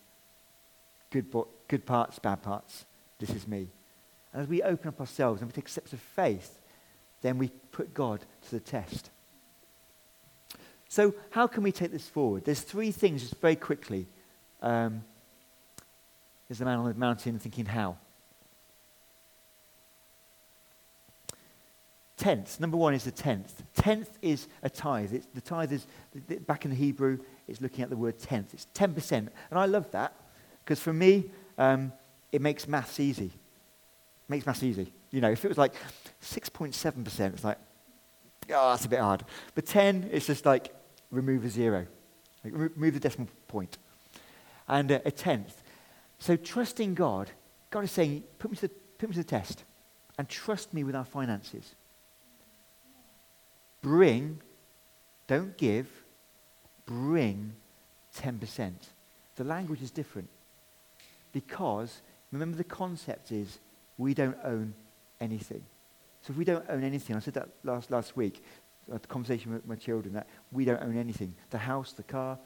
[1.12, 2.86] good, bo- good parts, bad parts,
[3.20, 3.68] this is me.
[4.32, 6.60] And as we open up ourselves and we take steps of faith,
[7.24, 9.10] then we put God to the test.
[10.88, 12.46] So, how can we take this forward?
[12.46, 14.06] There's three things, just very quickly.
[14.62, 15.04] Um,
[16.48, 17.98] there's a man on the mountain thinking, how?
[22.18, 22.60] Tenth.
[22.60, 23.64] Number one is the tenth.
[23.76, 25.14] Tenth is a tithe.
[25.14, 25.88] It's, the tithe is,
[26.46, 28.54] back in the Hebrew, it's looking at the word tenth.
[28.54, 29.12] It's 10%.
[29.12, 30.14] And I love that
[30.64, 31.92] because for me, um,
[32.32, 33.26] it makes maths easy.
[33.26, 34.94] It makes maths easy.
[35.14, 35.76] You know, if it was like
[36.24, 37.60] 6.7%, it's like,
[38.50, 39.24] oh, that's a bit hard.
[39.54, 40.74] But 10, it's just like
[41.12, 41.86] remove a zero,
[42.44, 43.78] like, remove the decimal point.
[44.68, 45.62] And uh, a tenth.
[46.18, 47.30] So trusting God,
[47.70, 49.64] God is saying, put me, to the, put me to the test
[50.18, 51.76] and trust me with our finances.
[53.84, 54.40] Bring,
[55.28, 55.88] don't give,
[56.88, 57.54] bring
[58.18, 58.74] 10%.
[59.36, 60.30] The language is different
[61.34, 63.60] because, remember, the concept is
[64.00, 64.74] we don't own
[65.24, 65.64] anything.
[66.22, 68.44] So if we don't own anything, I said that last, last week,
[68.94, 71.34] at the conversation with my children, that we don't own anything.
[71.50, 72.38] The house, the car,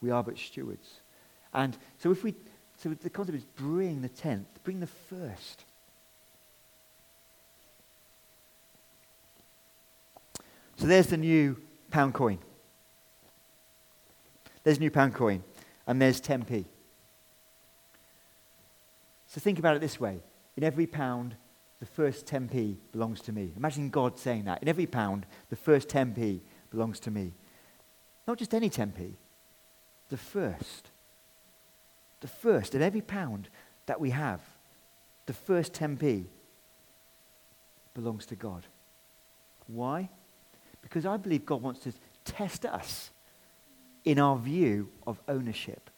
[0.00, 1.00] we are but stewards.
[1.54, 2.34] And so if we,
[2.76, 5.64] so the concept is bring the tenth, bring the first.
[10.76, 11.56] So there's the new
[11.90, 12.38] pound coin.
[14.64, 15.42] There's a new pound coin,
[15.86, 16.64] and there's 10p.
[19.26, 20.20] So think about it this way.
[20.56, 21.36] In every pound,
[21.82, 23.52] the first 10p belongs to me.
[23.56, 24.62] Imagine God saying that.
[24.62, 26.38] In every pound, the first 10p
[26.70, 27.32] belongs to me.
[28.24, 29.14] Not just any 10p,
[30.08, 30.92] the first.
[32.20, 33.48] The first, in every pound
[33.86, 34.40] that we have,
[35.26, 36.26] the first 10p
[37.94, 38.64] belongs to God.
[39.66, 40.08] Why?
[40.82, 41.92] Because I believe God wants to
[42.24, 43.10] test us
[44.04, 45.90] in our view of ownership.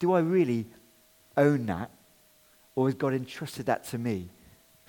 [0.00, 0.66] Do I really
[1.36, 1.92] own that?
[2.74, 4.30] Or has God entrusted that to me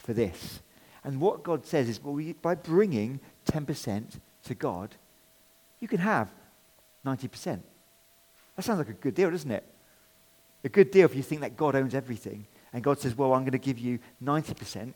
[0.06, 0.60] for this?
[1.04, 3.20] And what God says is, well, we, by bringing
[3.52, 4.96] 10% to God,
[5.80, 6.30] you can have
[7.06, 7.60] 90%.
[8.56, 9.64] That sounds like a good deal, doesn't it?
[10.64, 12.48] A good deal if you think that God owns everything.
[12.74, 14.94] And God says, well, I'm going to give you 90%.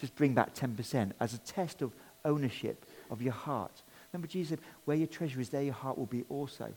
[0.00, 1.92] Just bring back 10% as a test of
[2.24, 3.82] ownership of your heart.
[4.12, 6.72] Remember, Jesus said, where your treasure is, there your heart will be also.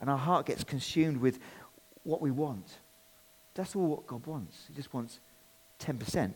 [0.00, 1.38] And our heart gets consumed with
[2.02, 2.78] what we want.
[3.54, 4.64] That's all what God wants.
[4.68, 5.18] He just wants
[5.80, 6.34] 10%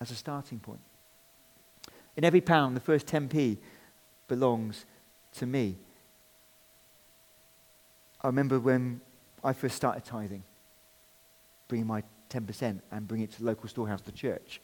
[0.00, 0.80] as a starting point.
[2.16, 3.58] In every pound, the first 10p
[4.28, 4.84] belongs
[5.34, 5.76] to me.
[8.22, 9.00] I remember when
[9.42, 10.42] I first started tithing,
[11.68, 14.60] bringing my 10% and bringing it to the local storehouse, the church.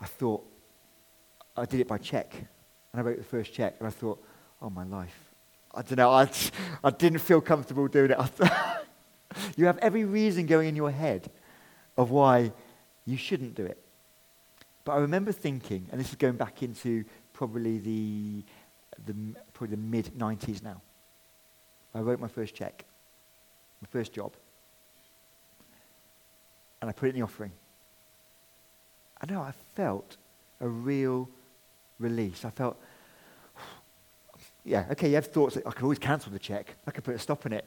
[0.00, 0.44] I thought,
[1.56, 2.34] I did it by check.
[2.34, 4.22] And I wrote the first check, and I thought,
[4.60, 5.16] oh, my life.
[5.74, 6.30] I don't know, I,
[6.84, 8.18] I didn't feel comfortable doing it.
[9.56, 11.30] you have every reason going in your head
[11.96, 12.52] of why
[13.04, 13.81] you shouldn't do it.
[14.84, 18.44] But I remember thinking, and this is going back into probably the,
[19.06, 19.14] the,
[19.54, 20.80] probably the mid 90s now.
[21.94, 22.84] I wrote my first check,
[23.80, 24.32] my first job,
[26.80, 27.52] and I put it in the offering.
[29.20, 30.16] I know I felt
[30.60, 31.28] a real
[31.98, 32.44] release.
[32.44, 32.76] I felt,
[34.64, 36.74] yeah, okay, you have thoughts that I could always cancel the check.
[36.86, 37.64] I could put a stop on it.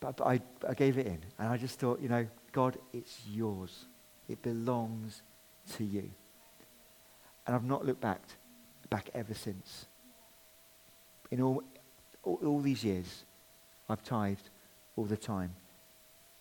[0.00, 1.18] But, but I, I gave it in.
[1.38, 3.84] And I just thought, you know, God, it's yours.
[4.28, 5.22] It belongs
[5.74, 6.10] to you.
[7.46, 8.20] And I've not looked back,
[8.90, 9.86] back ever since.
[11.30, 11.62] In all,
[12.22, 13.24] all, all these years,
[13.88, 14.50] I've tithed
[14.96, 15.54] all the time.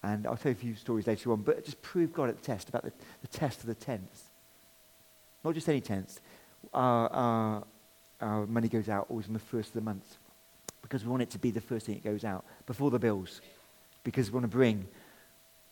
[0.03, 2.45] And I'll tell you a few stories later on, but just prove God at the
[2.45, 4.29] test about the, the test of the tenth.
[5.43, 6.19] Not just any tenth.
[6.73, 7.63] Our, our,
[8.21, 10.17] our money goes out always on the first of the month
[10.81, 13.41] because we want it to be the first thing that goes out before the bills
[14.03, 14.87] because we want to bring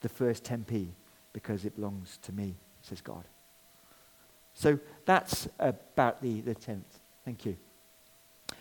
[0.01, 0.87] the first 10p
[1.31, 3.23] because it belongs to me, says God.
[4.53, 6.81] So that's about the, the 10th.
[7.25, 7.57] Thank you.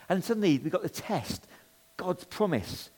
[0.08, 1.46] And suddenly we've got the test,
[1.96, 2.90] God's promise.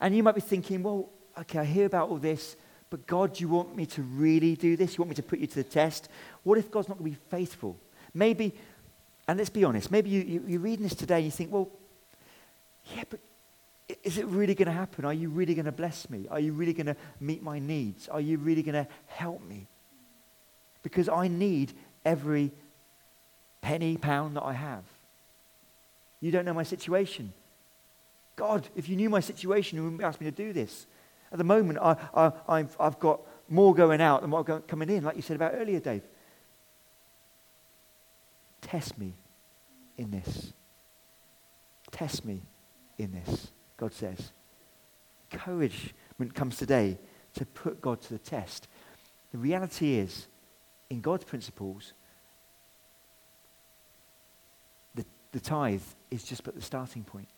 [0.00, 2.56] And you might be thinking, well, okay, I hear about all this,
[2.90, 4.96] but God, you want me to really do this?
[4.96, 6.08] You want me to put you to the test?
[6.44, 7.76] What if God's not going to be faithful?
[8.14, 8.54] Maybe,
[9.26, 11.68] and let's be honest, maybe you, you, you're reading this today and you think, well,
[12.94, 13.20] yeah, but
[14.02, 15.04] is it really going to happen?
[15.04, 16.26] Are you really going to bless me?
[16.30, 18.08] Are you really going to meet my needs?
[18.08, 19.66] Are you really going to help me?
[20.82, 21.72] Because I need
[22.06, 22.52] every
[23.60, 24.84] penny, pound that I have.
[26.20, 27.32] You don't know my situation.
[28.36, 30.86] God, if you knew my situation, you wouldn't ask me to do this.
[31.32, 35.04] At the moment, I, I, I've, I've got more going out than what coming in,
[35.04, 36.02] like you said about earlier, Dave.
[38.60, 39.12] Test me
[39.98, 40.52] in this.
[41.90, 42.42] Test me
[42.98, 44.32] in this, God says.
[45.32, 46.98] Encouragement comes today
[47.34, 48.68] to put God to the test.
[49.32, 50.26] The reality is,
[50.90, 51.92] in God's principles,
[55.32, 57.28] the the tithe is just but the starting point.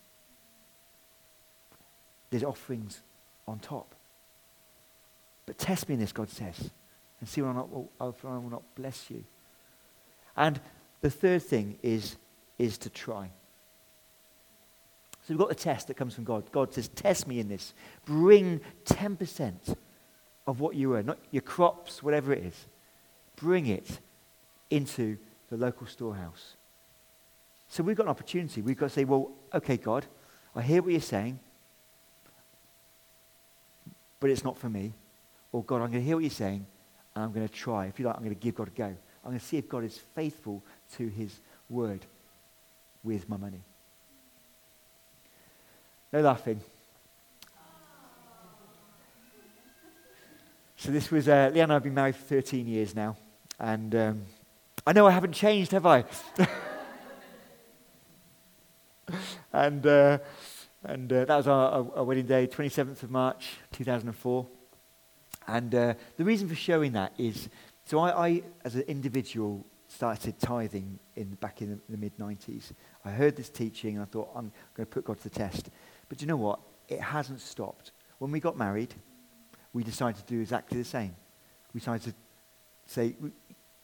[2.30, 3.00] There's offerings
[3.48, 3.94] on top.
[5.46, 6.70] But test me in this, God says,
[7.20, 7.62] and see whether I
[8.02, 9.24] will not bless you.
[10.36, 10.60] And
[11.00, 12.16] the third thing is,
[12.58, 13.30] is to try.
[15.22, 16.52] So we've got the test that comes from God.
[16.52, 17.74] God says, Test me in this.
[18.04, 19.74] Bring 10%
[20.46, 22.66] of what you earn, not your crops, whatever it is.
[23.36, 24.00] Bring it
[24.70, 26.57] into the local storehouse.
[27.68, 28.62] So we've got an opportunity.
[28.62, 30.06] We've got to say, Well, okay, God,
[30.56, 31.38] I hear what you're saying,
[34.20, 34.92] but it's not for me.
[35.52, 36.66] Or, God, I'm going to hear what you're saying,
[37.14, 37.86] and I'm going to try.
[37.86, 38.84] If you like, I'm going to give God a go.
[38.84, 40.62] I'm going to see if God is faithful
[40.96, 42.04] to his word
[43.02, 43.60] with my money.
[46.12, 46.60] No laughing.
[50.76, 53.16] So this was, uh, Leanne and I have been married for 13 years now.
[53.58, 54.22] And um,
[54.86, 56.04] I know I haven't changed, have I?
[59.66, 60.18] and uh,
[60.84, 64.46] and uh, that was our, our, wedding day, 27th of March, 2004.
[65.48, 67.48] And uh, the reason for showing that is,
[67.84, 72.72] so I, I as an individual, started tithing in, back in the, the mid 90s.
[73.04, 75.70] I heard this teaching and I thought, I'm going to put God to the test.
[76.08, 76.60] But you know what?
[76.88, 77.92] It hasn't stopped.
[78.18, 78.94] When we got married,
[79.72, 81.16] we decided to do exactly the same.
[81.72, 82.14] We decided to
[82.86, 83.16] say,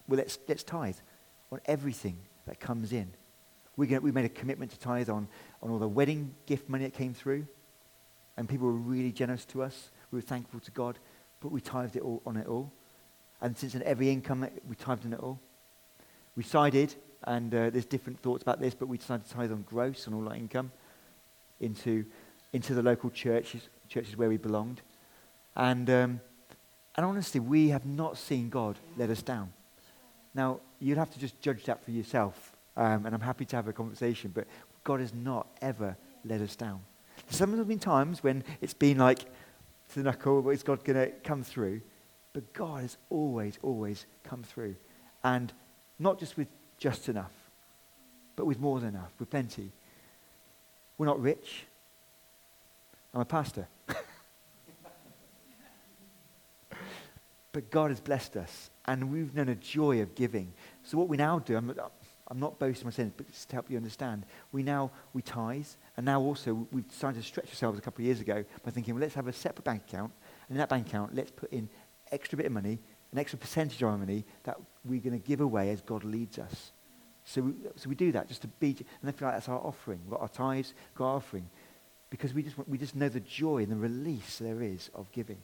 [0.07, 0.97] well, let's, let's tithe
[1.51, 3.15] on everything that comes in.
[3.77, 5.29] We, we made a commitment to tithe on,
[5.63, 7.47] on all the wedding gift money that came through.
[8.37, 9.91] And people were really generous to us.
[10.11, 10.99] We were thankful to God,
[11.41, 12.73] but we tithed it all on it all.
[13.41, 15.39] And since in every income, we tithed on it all.
[16.37, 19.63] We decided, and uh, there's different thoughts about this, but we decided to tithe on
[19.63, 20.73] gross, on all our income,
[21.61, 22.05] into,
[22.53, 24.83] into the local churches, churches where we belonged.
[25.57, 26.21] And, um,
[26.97, 29.53] and honestly, we have not seen God let us down.
[30.35, 32.54] Now, you'd have to just judge that for yourself.
[32.77, 34.47] Um, and I'm happy to have a conversation, but
[34.83, 36.81] God has not ever let us down.
[37.31, 39.27] Some of have been times when it's been like to
[39.95, 41.81] the knuckle, is God going to come through?
[42.33, 44.75] But God has always, always come through.
[45.23, 45.53] And
[45.99, 47.33] not just with just enough,
[48.37, 49.71] but with more than enough, with plenty.
[50.99, 51.65] We're not rich.
[53.13, 53.69] I'm a pastor.
[57.53, 60.53] but God has blessed us, and we've known a joy of giving.
[60.83, 61.73] So what we now do, I'm,
[62.29, 66.07] I'm not boasting myself, but just to help you understand, we now, we tithe, and
[66.07, 69.03] now also we've decided to stretch ourselves a couple of years ago by thinking, well,
[69.03, 70.11] let's have a separate bank account,
[70.49, 71.69] and in that bank account, let's put in
[72.11, 72.79] extra bit of money,
[73.13, 76.39] an extra percentage of our money that we're going to give away as God leads
[76.39, 76.73] us.
[77.27, 79.61] So we, so we do that just to be, and I feel like that's our
[79.61, 80.01] offering.
[80.05, 81.49] We've got our tithes, got our offering,
[82.11, 85.39] because we just, we just know the joy and the release there is of giving.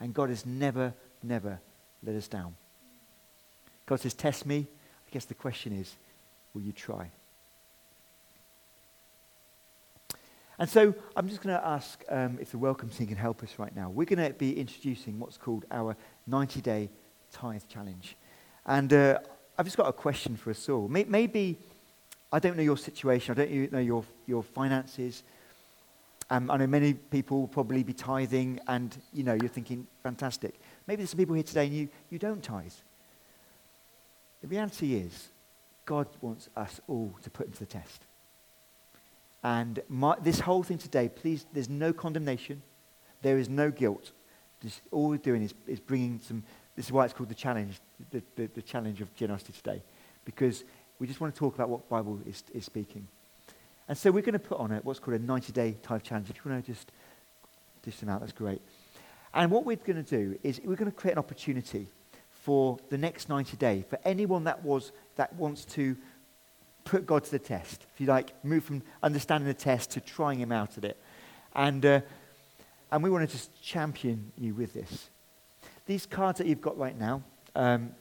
[0.00, 1.60] And God has never, never
[2.02, 2.56] let us down.
[3.86, 4.66] God says, test me.
[5.08, 5.94] I guess the question is,
[6.54, 7.10] will you try?
[10.58, 13.58] And so I'm just going to ask um, if the welcome team can help us
[13.58, 13.90] right now.
[13.90, 16.90] We're going to be introducing what's called our 90 day
[17.32, 18.16] tithe challenge.
[18.64, 19.18] And uh,
[19.58, 20.88] I've just got a question for us all.
[20.88, 21.58] Maybe,
[22.32, 25.24] I don't know your situation, I don't know your, your finances.
[26.30, 30.54] Um, I know many people will probably be tithing, and you know, you're thinking, fantastic.
[30.86, 32.72] Maybe there's some people here today and you, you don't tithe.
[34.40, 35.28] The reality is,
[35.84, 38.02] God wants us all to put him to the test.
[39.42, 42.62] And my, this whole thing today, please, there's no condemnation.
[43.22, 44.12] There is no guilt.
[44.62, 46.44] Just, all we're doing is, is bringing some
[46.76, 49.82] this is why it's called the challenge, the, the, the challenge of generosity today,
[50.24, 50.64] because
[50.98, 53.06] we just want to talk about what Bible is, is speaking.
[53.88, 56.30] And so we're going to put on it what's called a 90-day tithe challenge.
[56.30, 56.90] If you want to just
[57.82, 58.60] dish them out, that's great.
[59.32, 61.86] And what we're going to do is we're going to create an opportunity
[62.44, 65.96] for the next 90 days for anyone that was that wants to
[66.84, 67.86] put God to the test.
[67.94, 70.98] If you like, move from understanding the test to trying Him out at it,
[71.54, 72.00] and uh,
[72.92, 75.08] and we want to just champion you with this.
[75.86, 77.22] These cards that you've got right now,
[77.56, 77.92] um,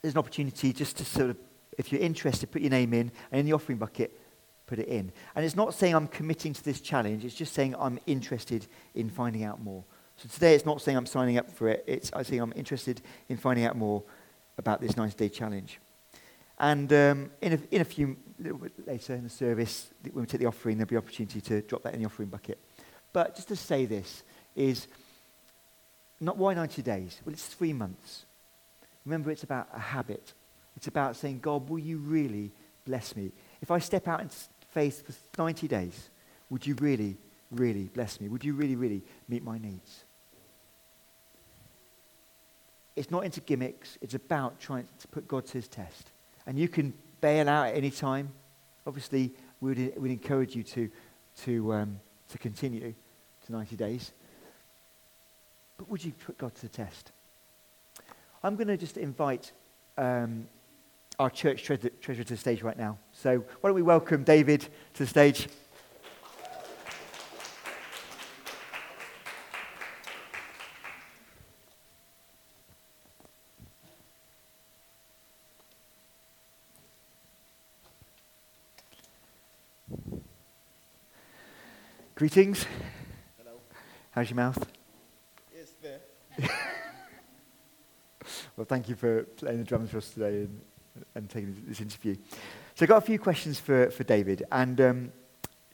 [0.00, 1.36] there's an opportunity just to sort of,
[1.76, 4.18] if you're interested, put your name in, and in the offering bucket,
[4.66, 5.12] put it in.
[5.34, 9.10] And it's not saying I'm committing to this challenge, it's just saying I'm interested in
[9.10, 9.84] finding out more.
[10.16, 13.02] So today it's not saying I'm signing up for it, it's I saying I'm interested
[13.28, 14.02] in finding out more
[14.56, 15.78] about this 90 day challenge.
[16.58, 20.26] And um, in, a, in a few, little bit later in the service, when we
[20.26, 22.58] take the offering, there'll be opportunity to drop that in the offering bucket.
[23.12, 24.22] But just to say this
[24.54, 24.86] is
[26.18, 27.20] not why 90 days?
[27.24, 28.24] Well, it's three months.
[29.04, 30.32] Remember, it's about a habit.
[30.76, 32.52] It's about saying, God, will you really
[32.86, 33.32] bless me?
[33.60, 34.30] If I step out in
[34.70, 36.08] faith for 90 days,
[36.48, 37.16] would you really,
[37.50, 38.28] really bless me?
[38.28, 40.04] Would you really, really meet my needs?
[42.96, 43.98] It's not into gimmicks.
[44.00, 46.10] It's about trying to put God to his test.
[46.46, 48.30] And you can bail out at any time.
[48.86, 50.90] Obviously, we would, we'd encourage you to,
[51.42, 52.94] to, um, to continue
[53.46, 54.12] to 90 days.
[55.76, 57.12] But would you put God to the test?
[58.42, 59.52] I'm going to just invite
[59.98, 60.46] um,
[61.18, 62.98] our church treasurer, treasurer to the stage right now.
[63.12, 64.62] So why don't we welcome David
[64.94, 65.48] to the stage?
[82.26, 82.66] Greetings.
[83.38, 83.52] Hello.
[84.10, 84.58] How's your mouth?
[85.54, 86.00] It's there.
[88.56, 90.60] Well, thank you for playing the drums for us today and,
[91.14, 92.16] and taking this interview.
[92.74, 94.42] So I've got a few questions for, for David.
[94.50, 95.12] And um,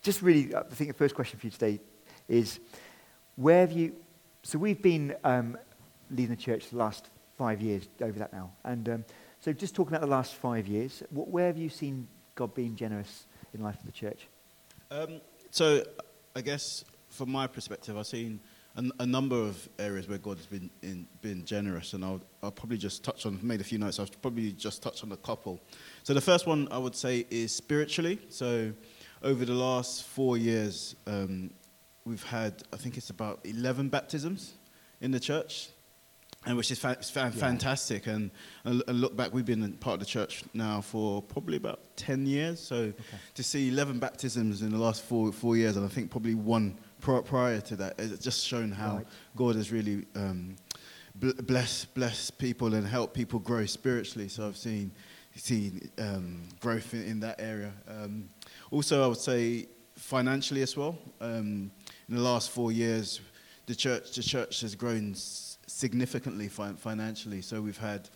[0.02, 1.80] just really, uh, I think the first question for you today
[2.28, 2.60] is,
[3.36, 3.94] where have you...
[4.42, 5.56] So we've been um,
[6.10, 8.52] leading the church the last five years, over that now.
[8.62, 9.04] And um,
[9.40, 12.76] so just talking about the last five years, wh- where have you seen God being
[12.76, 14.28] generous in life of the church?
[14.90, 15.82] Um, so,
[16.34, 18.40] I guess from my perspective, I've seen
[18.98, 22.78] a number of areas where God has been in, been generous, and I'll, I'll probably
[22.78, 23.38] just touch on.
[23.42, 23.98] Made a few notes.
[23.98, 25.60] I'll probably just touch on a couple.
[26.04, 28.18] So the first one I would say is spiritually.
[28.30, 28.72] So,
[29.22, 31.50] over the last four years, um,
[32.06, 34.54] we've had I think it's about eleven baptisms
[35.02, 35.68] in the church.
[36.44, 38.30] And which is fa- fa- fantastic, and,
[38.64, 42.26] and and look back, we've been part of the church now for probably about ten
[42.26, 42.58] years.
[42.58, 42.92] So
[43.34, 46.76] to see 11 baptisms in the last four, four years, and I think probably one
[47.00, 49.06] prior to that, it's just shown how Right.
[49.36, 50.56] God has really um,
[51.14, 54.28] bl- bless, bless people and help people grow spiritually.
[54.28, 54.92] So I've seen,
[55.34, 57.72] seen um, growth in, in that area.
[57.88, 58.28] Um,
[58.70, 59.66] also, I would say
[59.96, 60.96] financially as well.
[61.20, 61.70] Um,
[62.08, 63.20] in the last four years,
[63.66, 65.14] the church, the church has grown
[65.66, 67.40] significantly fi- financially.
[67.42, 68.08] So we've had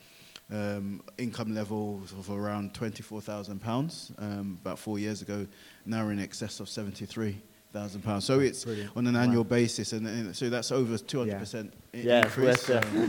[0.53, 5.47] um, income levels of around £24,000 um, about four years ago.
[5.85, 8.23] Now we're in excess of £73,000.
[8.23, 8.91] So it's Brilliant.
[8.97, 9.21] on an Wow.
[9.23, 12.69] annual basis, and, and so that's over 200% i- Yeah, it's increase.
[12.69, 13.09] worth, uh, um,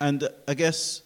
[0.00, 1.02] and uh, I guess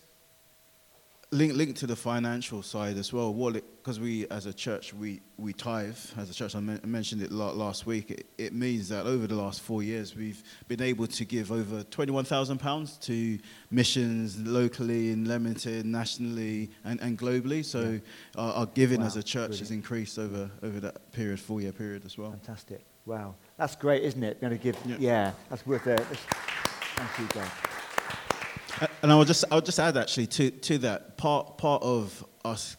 [1.33, 3.33] link linked to the financial side as well.
[3.33, 6.55] What because we as a church we we tithe as a church.
[6.55, 8.11] I, men- I mentioned it la- last week.
[8.11, 11.83] It, it means that over the last four years we've been able to give over
[11.85, 13.39] twenty one thousand pounds to
[13.71, 17.65] missions locally in Leamington, nationally, and, and globally.
[17.65, 18.01] So
[18.37, 21.73] our, our giving Wow, as a church has increased over over that period, four year
[21.73, 22.33] period as well.
[22.33, 22.85] Fantastic.
[23.07, 23.35] Wow.
[23.57, 24.41] That's great, isn't it?
[24.41, 24.77] Going to give...
[24.85, 24.97] Yeah.
[24.99, 26.01] Yeah, that's worth it.
[26.01, 27.51] Thank you, God.
[29.03, 32.77] And I will just, I'll just add actually to, to that part, part of us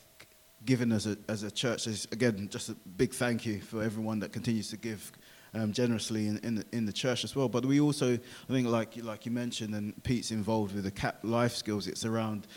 [0.66, 4.20] giving as a, as a church is again just a big thank you for everyone
[4.20, 5.12] that continues to give
[5.56, 7.50] um, generously in, in, the, in the church as well.
[7.50, 10.92] But we also, I think, like, you- like you mentioned, and Pete's involved with the
[10.92, 12.48] CAP life skills, it's around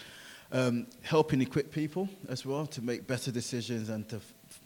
[0.53, 4.61] um, helping equip people as well to make better decisions and to f-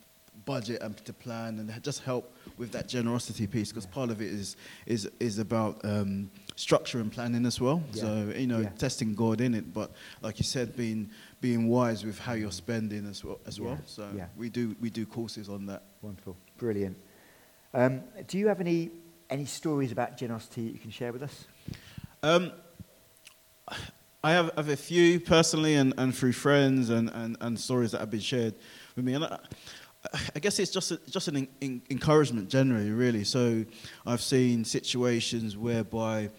[0.44, 4.28] budget and to plan and just help with that generosity piece because part of it
[4.32, 4.56] is
[4.86, 7.80] is is about um, structure and planning as well.
[7.92, 8.02] Yeah.
[8.02, 8.70] So you know, Yeah.
[8.70, 9.92] testing God in it, but
[10.22, 13.38] like you said, being being wise with how you're spending as well.
[13.46, 13.78] As well.
[13.86, 14.26] So Yeah.
[14.36, 15.82] we do we do courses on that.
[16.02, 16.36] Wonderful.
[16.56, 16.96] Brilliant.
[17.74, 18.90] Um, do you have any,
[19.30, 21.44] any stories about generosity that you can share with us?
[22.22, 22.50] Um,
[24.24, 28.00] I have, have a few personally and, and through friends and, and, and stories that
[28.00, 28.54] have been shared
[28.96, 29.14] with me.
[29.14, 29.38] And I,
[30.34, 33.24] I guess it's just, a, just an en- encouragement generally, really.
[33.24, 33.64] So
[34.06, 36.30] I've seen situations whereby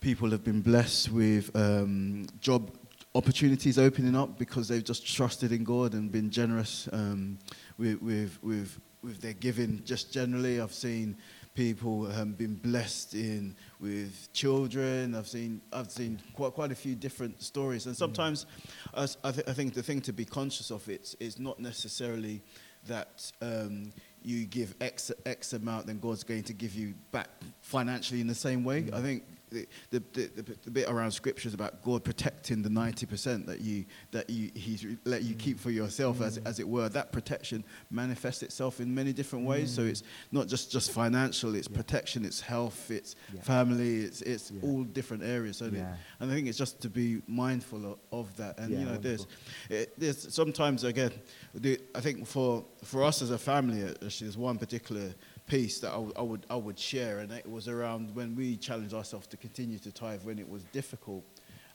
[0.00, 2.70] people have been blessed with um, job
[3.14, 7.38] opportunities opening up because they've just trusted in God and been generous um,
[7.78, 10.60] with, with, with, with their giving just generally.
[10.60, 11.16] I've seen
[11.54, 15.14] people um, been blessed in with children.
[15.14, 18.46] I've seen I've seen quite quite a few different stories, and sometimes
[18.92, 21.60] I, s- I thi- I think the thing to be conscious of it is not
[21.60, 22.42] necessarily
[22.86, 27.28] that um, you give X X amount, then God's going to give you back
[27.60, 28.88] financially in the same way.
[28.92, 29.24] I think.
[29.50, 34.28] The, the, the, the, bit around scriptures about God protecting the 90% that you that
[34.28, 36.46] you he's let you keep for yourself as, mm.
[36.46, 36.88] as it were.
[36.88, 39.72] That protection manifests itself in many different ways.
[39.72, 39.90] So mm.
[39.90, 41.76] it's not just just financial it's Yeah.
[41.76, 43.42] protection it's health it's Yeah.
[43.42, 44.60] family it's it's Yeah.
[44.62, 48.58] all different areas so and I think it's just to be mindful of, of that.
[48.58, 49.26] And you know there's
[49.70, 51.12] it, eh, there's sometimes again
[51.54, 55.14] the, I think for for us as a family there's one particular
[55.46, 59.26] piece that I would- I would share and it was around when we challenged ourselves
[59.28, 61.22] to continue to tithe when it was difficult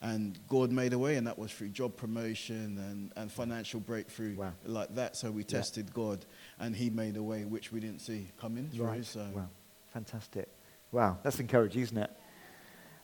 [0.02, 4.36] and God made a way and that was through job promotion and, and financial breakthrough
[4.36, 4.54] Wow.
[4.66, 5.48] like that so we Yeah.
[5.60, 6.26] tested God
[6.58, 9.06] and he made a way which we didn't see coming through Right.
[9.06, 9.50] so Wow.
[9.94, 10.48] Fantastic.
[10.92, 11.20] Wow.
[11.22, 12.12] That's encouraging, isn't it?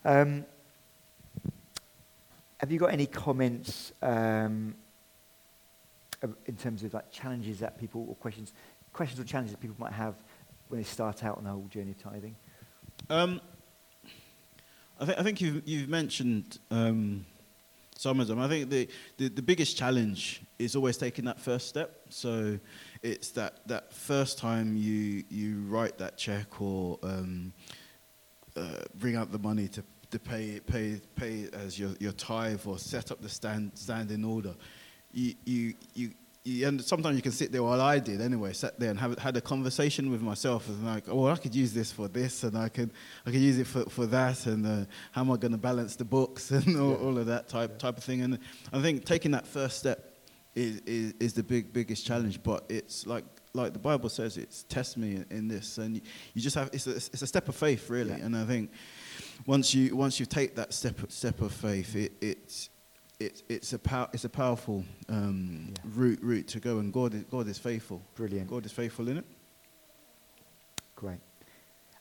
[0.03, 0.45] Um,
[2.59, 4.76] have you got any comments um,
[6.47, 8.53] in terms of like challenges that people or questions,
[8.93, 10.16] questions or challenges that people might have
[10.68, 12.36] when they start out on the whole journey of tithing?
[13.09, 13.41] Um,
[14.99, 17.26] I, think I think you've, you've mentioned um,
[17.97, 18.39] some of them.
[18.39, 18.88] I think the,
[19.18, 22.01] the, the biggest challenge is always taking that first step.
[22.09, 22.59] So
[23.03, 27.53] it's that, that first time you, you write that check or um,
[28.55, 32.78] uh, bring out the money to, to pay, pay, pay as your, your tithe or
[32.78, 34.55] set up the stand, stand in order.
[35.13, 36.11] You, you, you,
[36.45, 39.35] and sometimes you can sit there, well, I did anyway, sat there and have, had
[39.35, 42.69] a conversation with myself and like, oh, I could use this for this and I
[42.69, 42.91] could,
[43.25, 45.95] I could use it for, for that and uh, how am I going to balance
[45.95, 46.97] the books and all, Yeah.
[46.97, 48.21] all of that type, type of thing.
[48.21, 48.37] And
[48.71, 50.13] I think taking that first step
[50.53, 54.63] is, is, is the big, biggest challenge, but it's like, like the Bible says, it's
[54.63, 55.79] test me in, in this.
[55.79, 56.01] And you,
[56.35, 58.11] you just have, it's a, it's a step of faith, really.
[58.11, 58.25] Yeah.
[58.25, 58.69] And I think
[59.47, 62.69] once you, once you take that step, step of faith, it, it's,
[63.20, 65.91] it's, it's, a pow- it's a powerful um, Yeah.
[65.95, 68.01] route, route to go, and God is, God is faithful.
[68.16, 68.49] Brilliant.
[68.49, 69.26] God is faithful in it.
[70.95, 71.20] Great.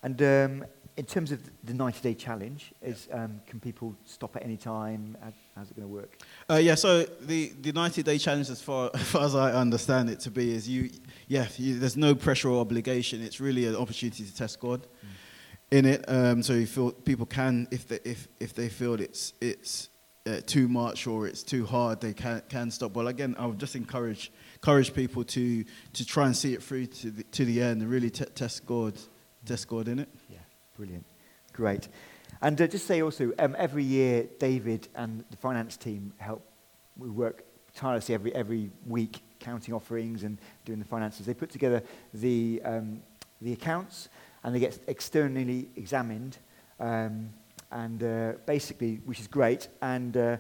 [0.03, 0.65] And um,
[0.97, 5.17] in terms of the 90 day challenge, is, um, can people stop at any time?
[5.57, 6.19] How's it going to work?
[6.49, 10.11] Uh, yeah, so the, the 90 day challenge, as far, as far as I understand
[10.11, 10.91] it to be, is you,
[11.27, 13.23] yeah, you, there's no pressure or obligation.
[13.23, 14.87] It's really an opportunity to test God
[15.71, 16.05] in it.
[16.07, 19.89] Um, so you feel people can, if they, if, if they feel it's, it's
[20.27, 22.95] uh, too much or it's too hard, they can, can stop.
[22.95, 26.87] Well, again, I would just encourage, encourage people to, to try and see it through
[26.87, 28.95] to the, to the end and really t- test God,
[29.45, 30.09] test God in it.
[30.31, 30.39] Yeah,
[30.77, 31.05] brilliant.
[31.53, 31.89] Great.
[32.41, 36.43] And uh, just say also, um, every year, David and the finance team help.
[36.97, 37.45] We work
[37.75, 41.27] tirelessly every, every week, counting offerings and doing the finances.
[41.27, 43.03] They put together the, um,
[43.41, 44.09] the accounts
[44.43, 46.39] and they get externally examined.
[46.81, 47.31] Um,
[47.71, 49.69] and uh, basically, which is great.
[49.83, 50.37] And, uh,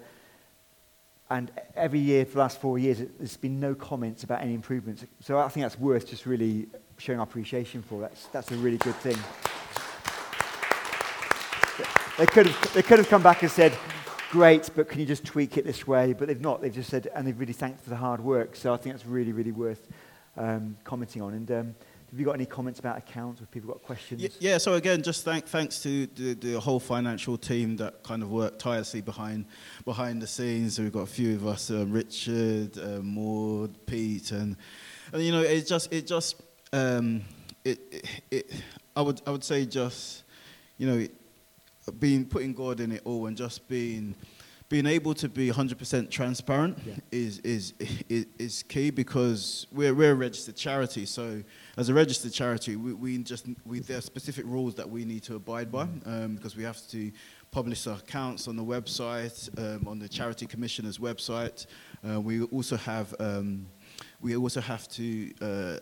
[1.31, 5.05] and every year for the last four years, there's been no comments about any improvements.
[5.21, 6.67] So I think that's worth just really
[6.99, 8.01] showing our appreciation for.
[8.01, 9.17] That's, that's a really good thing.
[12.17, 13.77] They could have, they could have come back and said,
[14.31, 16.13] great, but can you just tweak it this way?
[16.13, 16.63] But they've not.
[16.63, 18.55] They've just said, and they've really thanked for the hard work.
[18.55, 19.89] So I think that's really, really worth
[20.37, 21.35] um, commenting on.
[21.35, 21.75] And um,
[22.15, 23.41] have you got any comments about accounts?
[23.41, 24.23] Have people got questions?
[24.23, 28.23] Y- Yeah, so again, just thank, thanks to the, the whole financial team that kind
[28.23, 29.47] of worked tirelessly behind
[29.85, 30.77] behind the scenes.
[30.77, 34.57] So we've got a few of us, um, Richard, uh, Maud, Pete, and,
[35.13, 36.41] and you know, it just it just
[36.73, 37.23] um,
[37.65, 38.53] it, it, it
[38.95, 40.23] I would I would say just
[40.79, 41.05] you know
[41.99, 44.15] being putting God in it all and just being
[44.71, 46.95] being able to be 100% transparent Yeah.
[47.13, 47.75] is, is,
[48.09, 51.05] is, is key because we're, we're a registered charity.
[51.05, 51.45] So,
[51.77, 55.23] as a registered charity, we, we just we, there are specific rules that we need
[55.25, 57.11] to abide by um, because we have to
[57.51, 61.67] publish our accounts on the website, um, on the Charity Commissioner's website.
[62.09, 63.67] Uh, we also have um,
[64.21, 65.79] we also have to uh,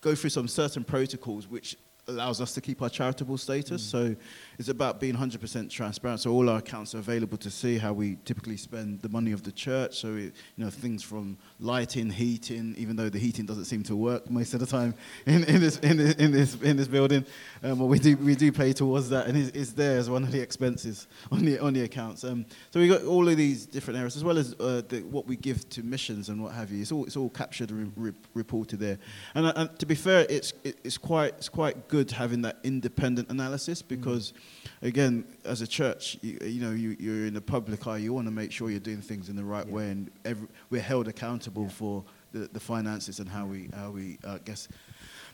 [0.00, 1.76] go through some certain protocols which
[2.08, 3.82] allows us to keep our charitable status.
[3.82, 4.14] So
[4.60, 6.20] it's about being 100% transparent.
[6.20, 9.42] So all our accounts are available to see how we typically spend the money of
[9.42, 9.98] the church.
[9.98, 13.96] So it, you know things from lighting, heating, even though the heating doesn't seem to
[13.96, 14.94] work most of the time
[15.24, 17.24] in, in this in this in this in this building,
[17.62, 20.24] um, but we do we do pay towards that, and it's, it's there as one
[20.24, 22.22] of the expenses on the on the accounts.
[22.22, 25.26] Um, so we got all of these different areas as well as uh, the, what
[25.26, 26.82] we give to missions and what have you.
[26.82, 28.98] It's all it's all captured and re- re- reported there.
[29.34, 32.58] And, uh, and to be fair, it's it, it's quite it's quite good having that
[32.62, 34.34] independent analysis because,
[34.82, 37.98] again, as a church, you, you know you, you're in the public eye.
[37.98, 39.72] You want to make sure you're doing things in the right Yeah.
[39.74, 44.18] way, and every, we're held accountable for the, the finances and how we how we
[44.24, 44.68] uh, I guess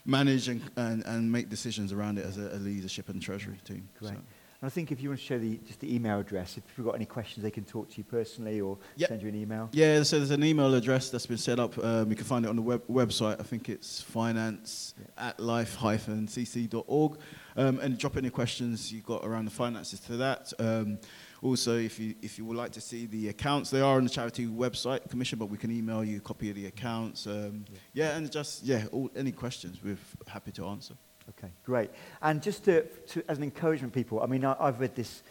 [0.05, 3.89] manage and, and, and make decisions around it as a, a leadership and treasury team.
[3.99, 4.13] Great.
[4.13, 4.15] So-
[4.61, 6.87] And I think if you want to share the, just the email address, if you've
[6.87, 9.09] got any questions, they can talk to you personally or Yep.
[9.09, 9.67] send you an email.
[9.73, 11.77] Yeah, so there's an email address that's been set up.
[11.83, 13.39] Um, you can find it on the web- website.
[13.39, 17.17] I think it's finance at life-cc.org.
[17.57, 20.53] Um, and drop any questions you've got around the finances to that.
[20.59, 20.99] Um,
[21.41, 24.09] also, if you, if you would like to see the accounts, they are on the
[24.09, 27.25] charity website, Commission, but we can email you a copy of the accounts.
[27.25, 28.15] Um, yeah.
[28.15, 29.97] and just, yeah, all, any questions, we're
[30.27, 30.93] happy to answer.
[31.29, 31.89] Okay, great.
[32.21, 35.23] And just to, to, as an encouragement, people, I mean, I, I've read this,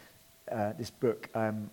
[0.51, 1.71] uh, this book, um,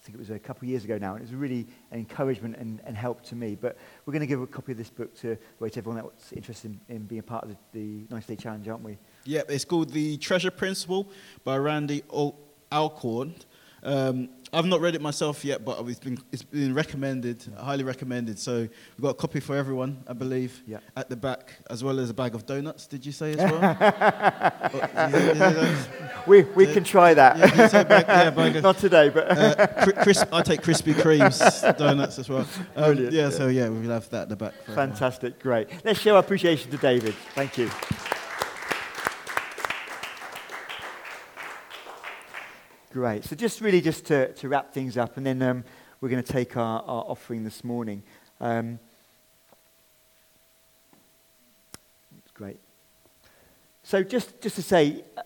[0.00, 1.98] I think it was a couple of years ago now, and it was really an
[1.98, 3.56] encouragement and, and help to me.
[3.60, 6.78] But we're going to give a copy of this book to, to everyone that's interested
[6.88, 8.98] in, in being a part of the, the 90 Day Challenge, aren't we?
[9.26, 11.08] Yeah, it's called The Treasure Principle
[11.44, 12.36] by Randy Al-
[12.72, 13.34] Alcorn.
[13.82, 18.38] Um, I've not read it myself yet, but it's been, it's been recommended, highly recommended.
[18.38, 20.78] So we've got a copy for everyone, I believe, Yeah.
[20.96, 23.74] at the back, as well as a bag of donuts, did you say as well?
[24.70, 25.88] What, is it- is it?
[26.26, 27.38] We, we can try that.
[27.38, 29.66] Yeah, bag- yeah, bag of- Not today, but Uh,
[30.32, 32.46] I take Krispy Kremes donuts as well.
[32.76, 33.30] Um, Brilliant, yeah, yeah.
[33.30, 34.54] so yeah, we'll have that at the back.
[34.64, 34.90] for everyone.
[34.90, 35.68] fantastic, great.
[35.84, 37.14] Let's show our appreciation to David.
[37.34, 37.68] Thank you.
[42.96, 43.24] Great.
[43.24, 45.64] So just really just to, to wrap things up, and then um,
[46.00, 48.02] we're going to take our, our offering this morning.
[48.40, 48.78] Um,
[52.32, 52.58] great.
[53.82, 55.20] So just, just to say, uh,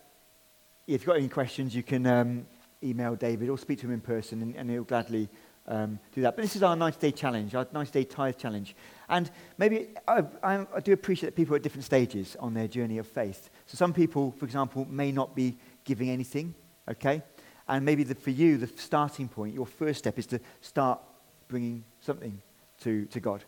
[0.89, 2.45] if you've got any questions, you can um,
[2.83, 5.29] email David or speak to him in person, and, and he'll gladly
[5.69, 6.35] um, do that.
[6.35, 8.75] But this is our 90-day challenge, our 90-day tithe challenge.
[9.09, 12.67] And maybe I, I, I do appreciate that people are at different stages on their
[12.67, 13.49] journey of faith.
[13.67, 16.53] So some people, for example, may not be giving anything,
[16.89, 17.23] okay?
[17.71, 21.01] And maybe the, for you, the starting point, your first step is to start
[21.47, 22.43] bringing something
[22.81, 23.45] to, to God.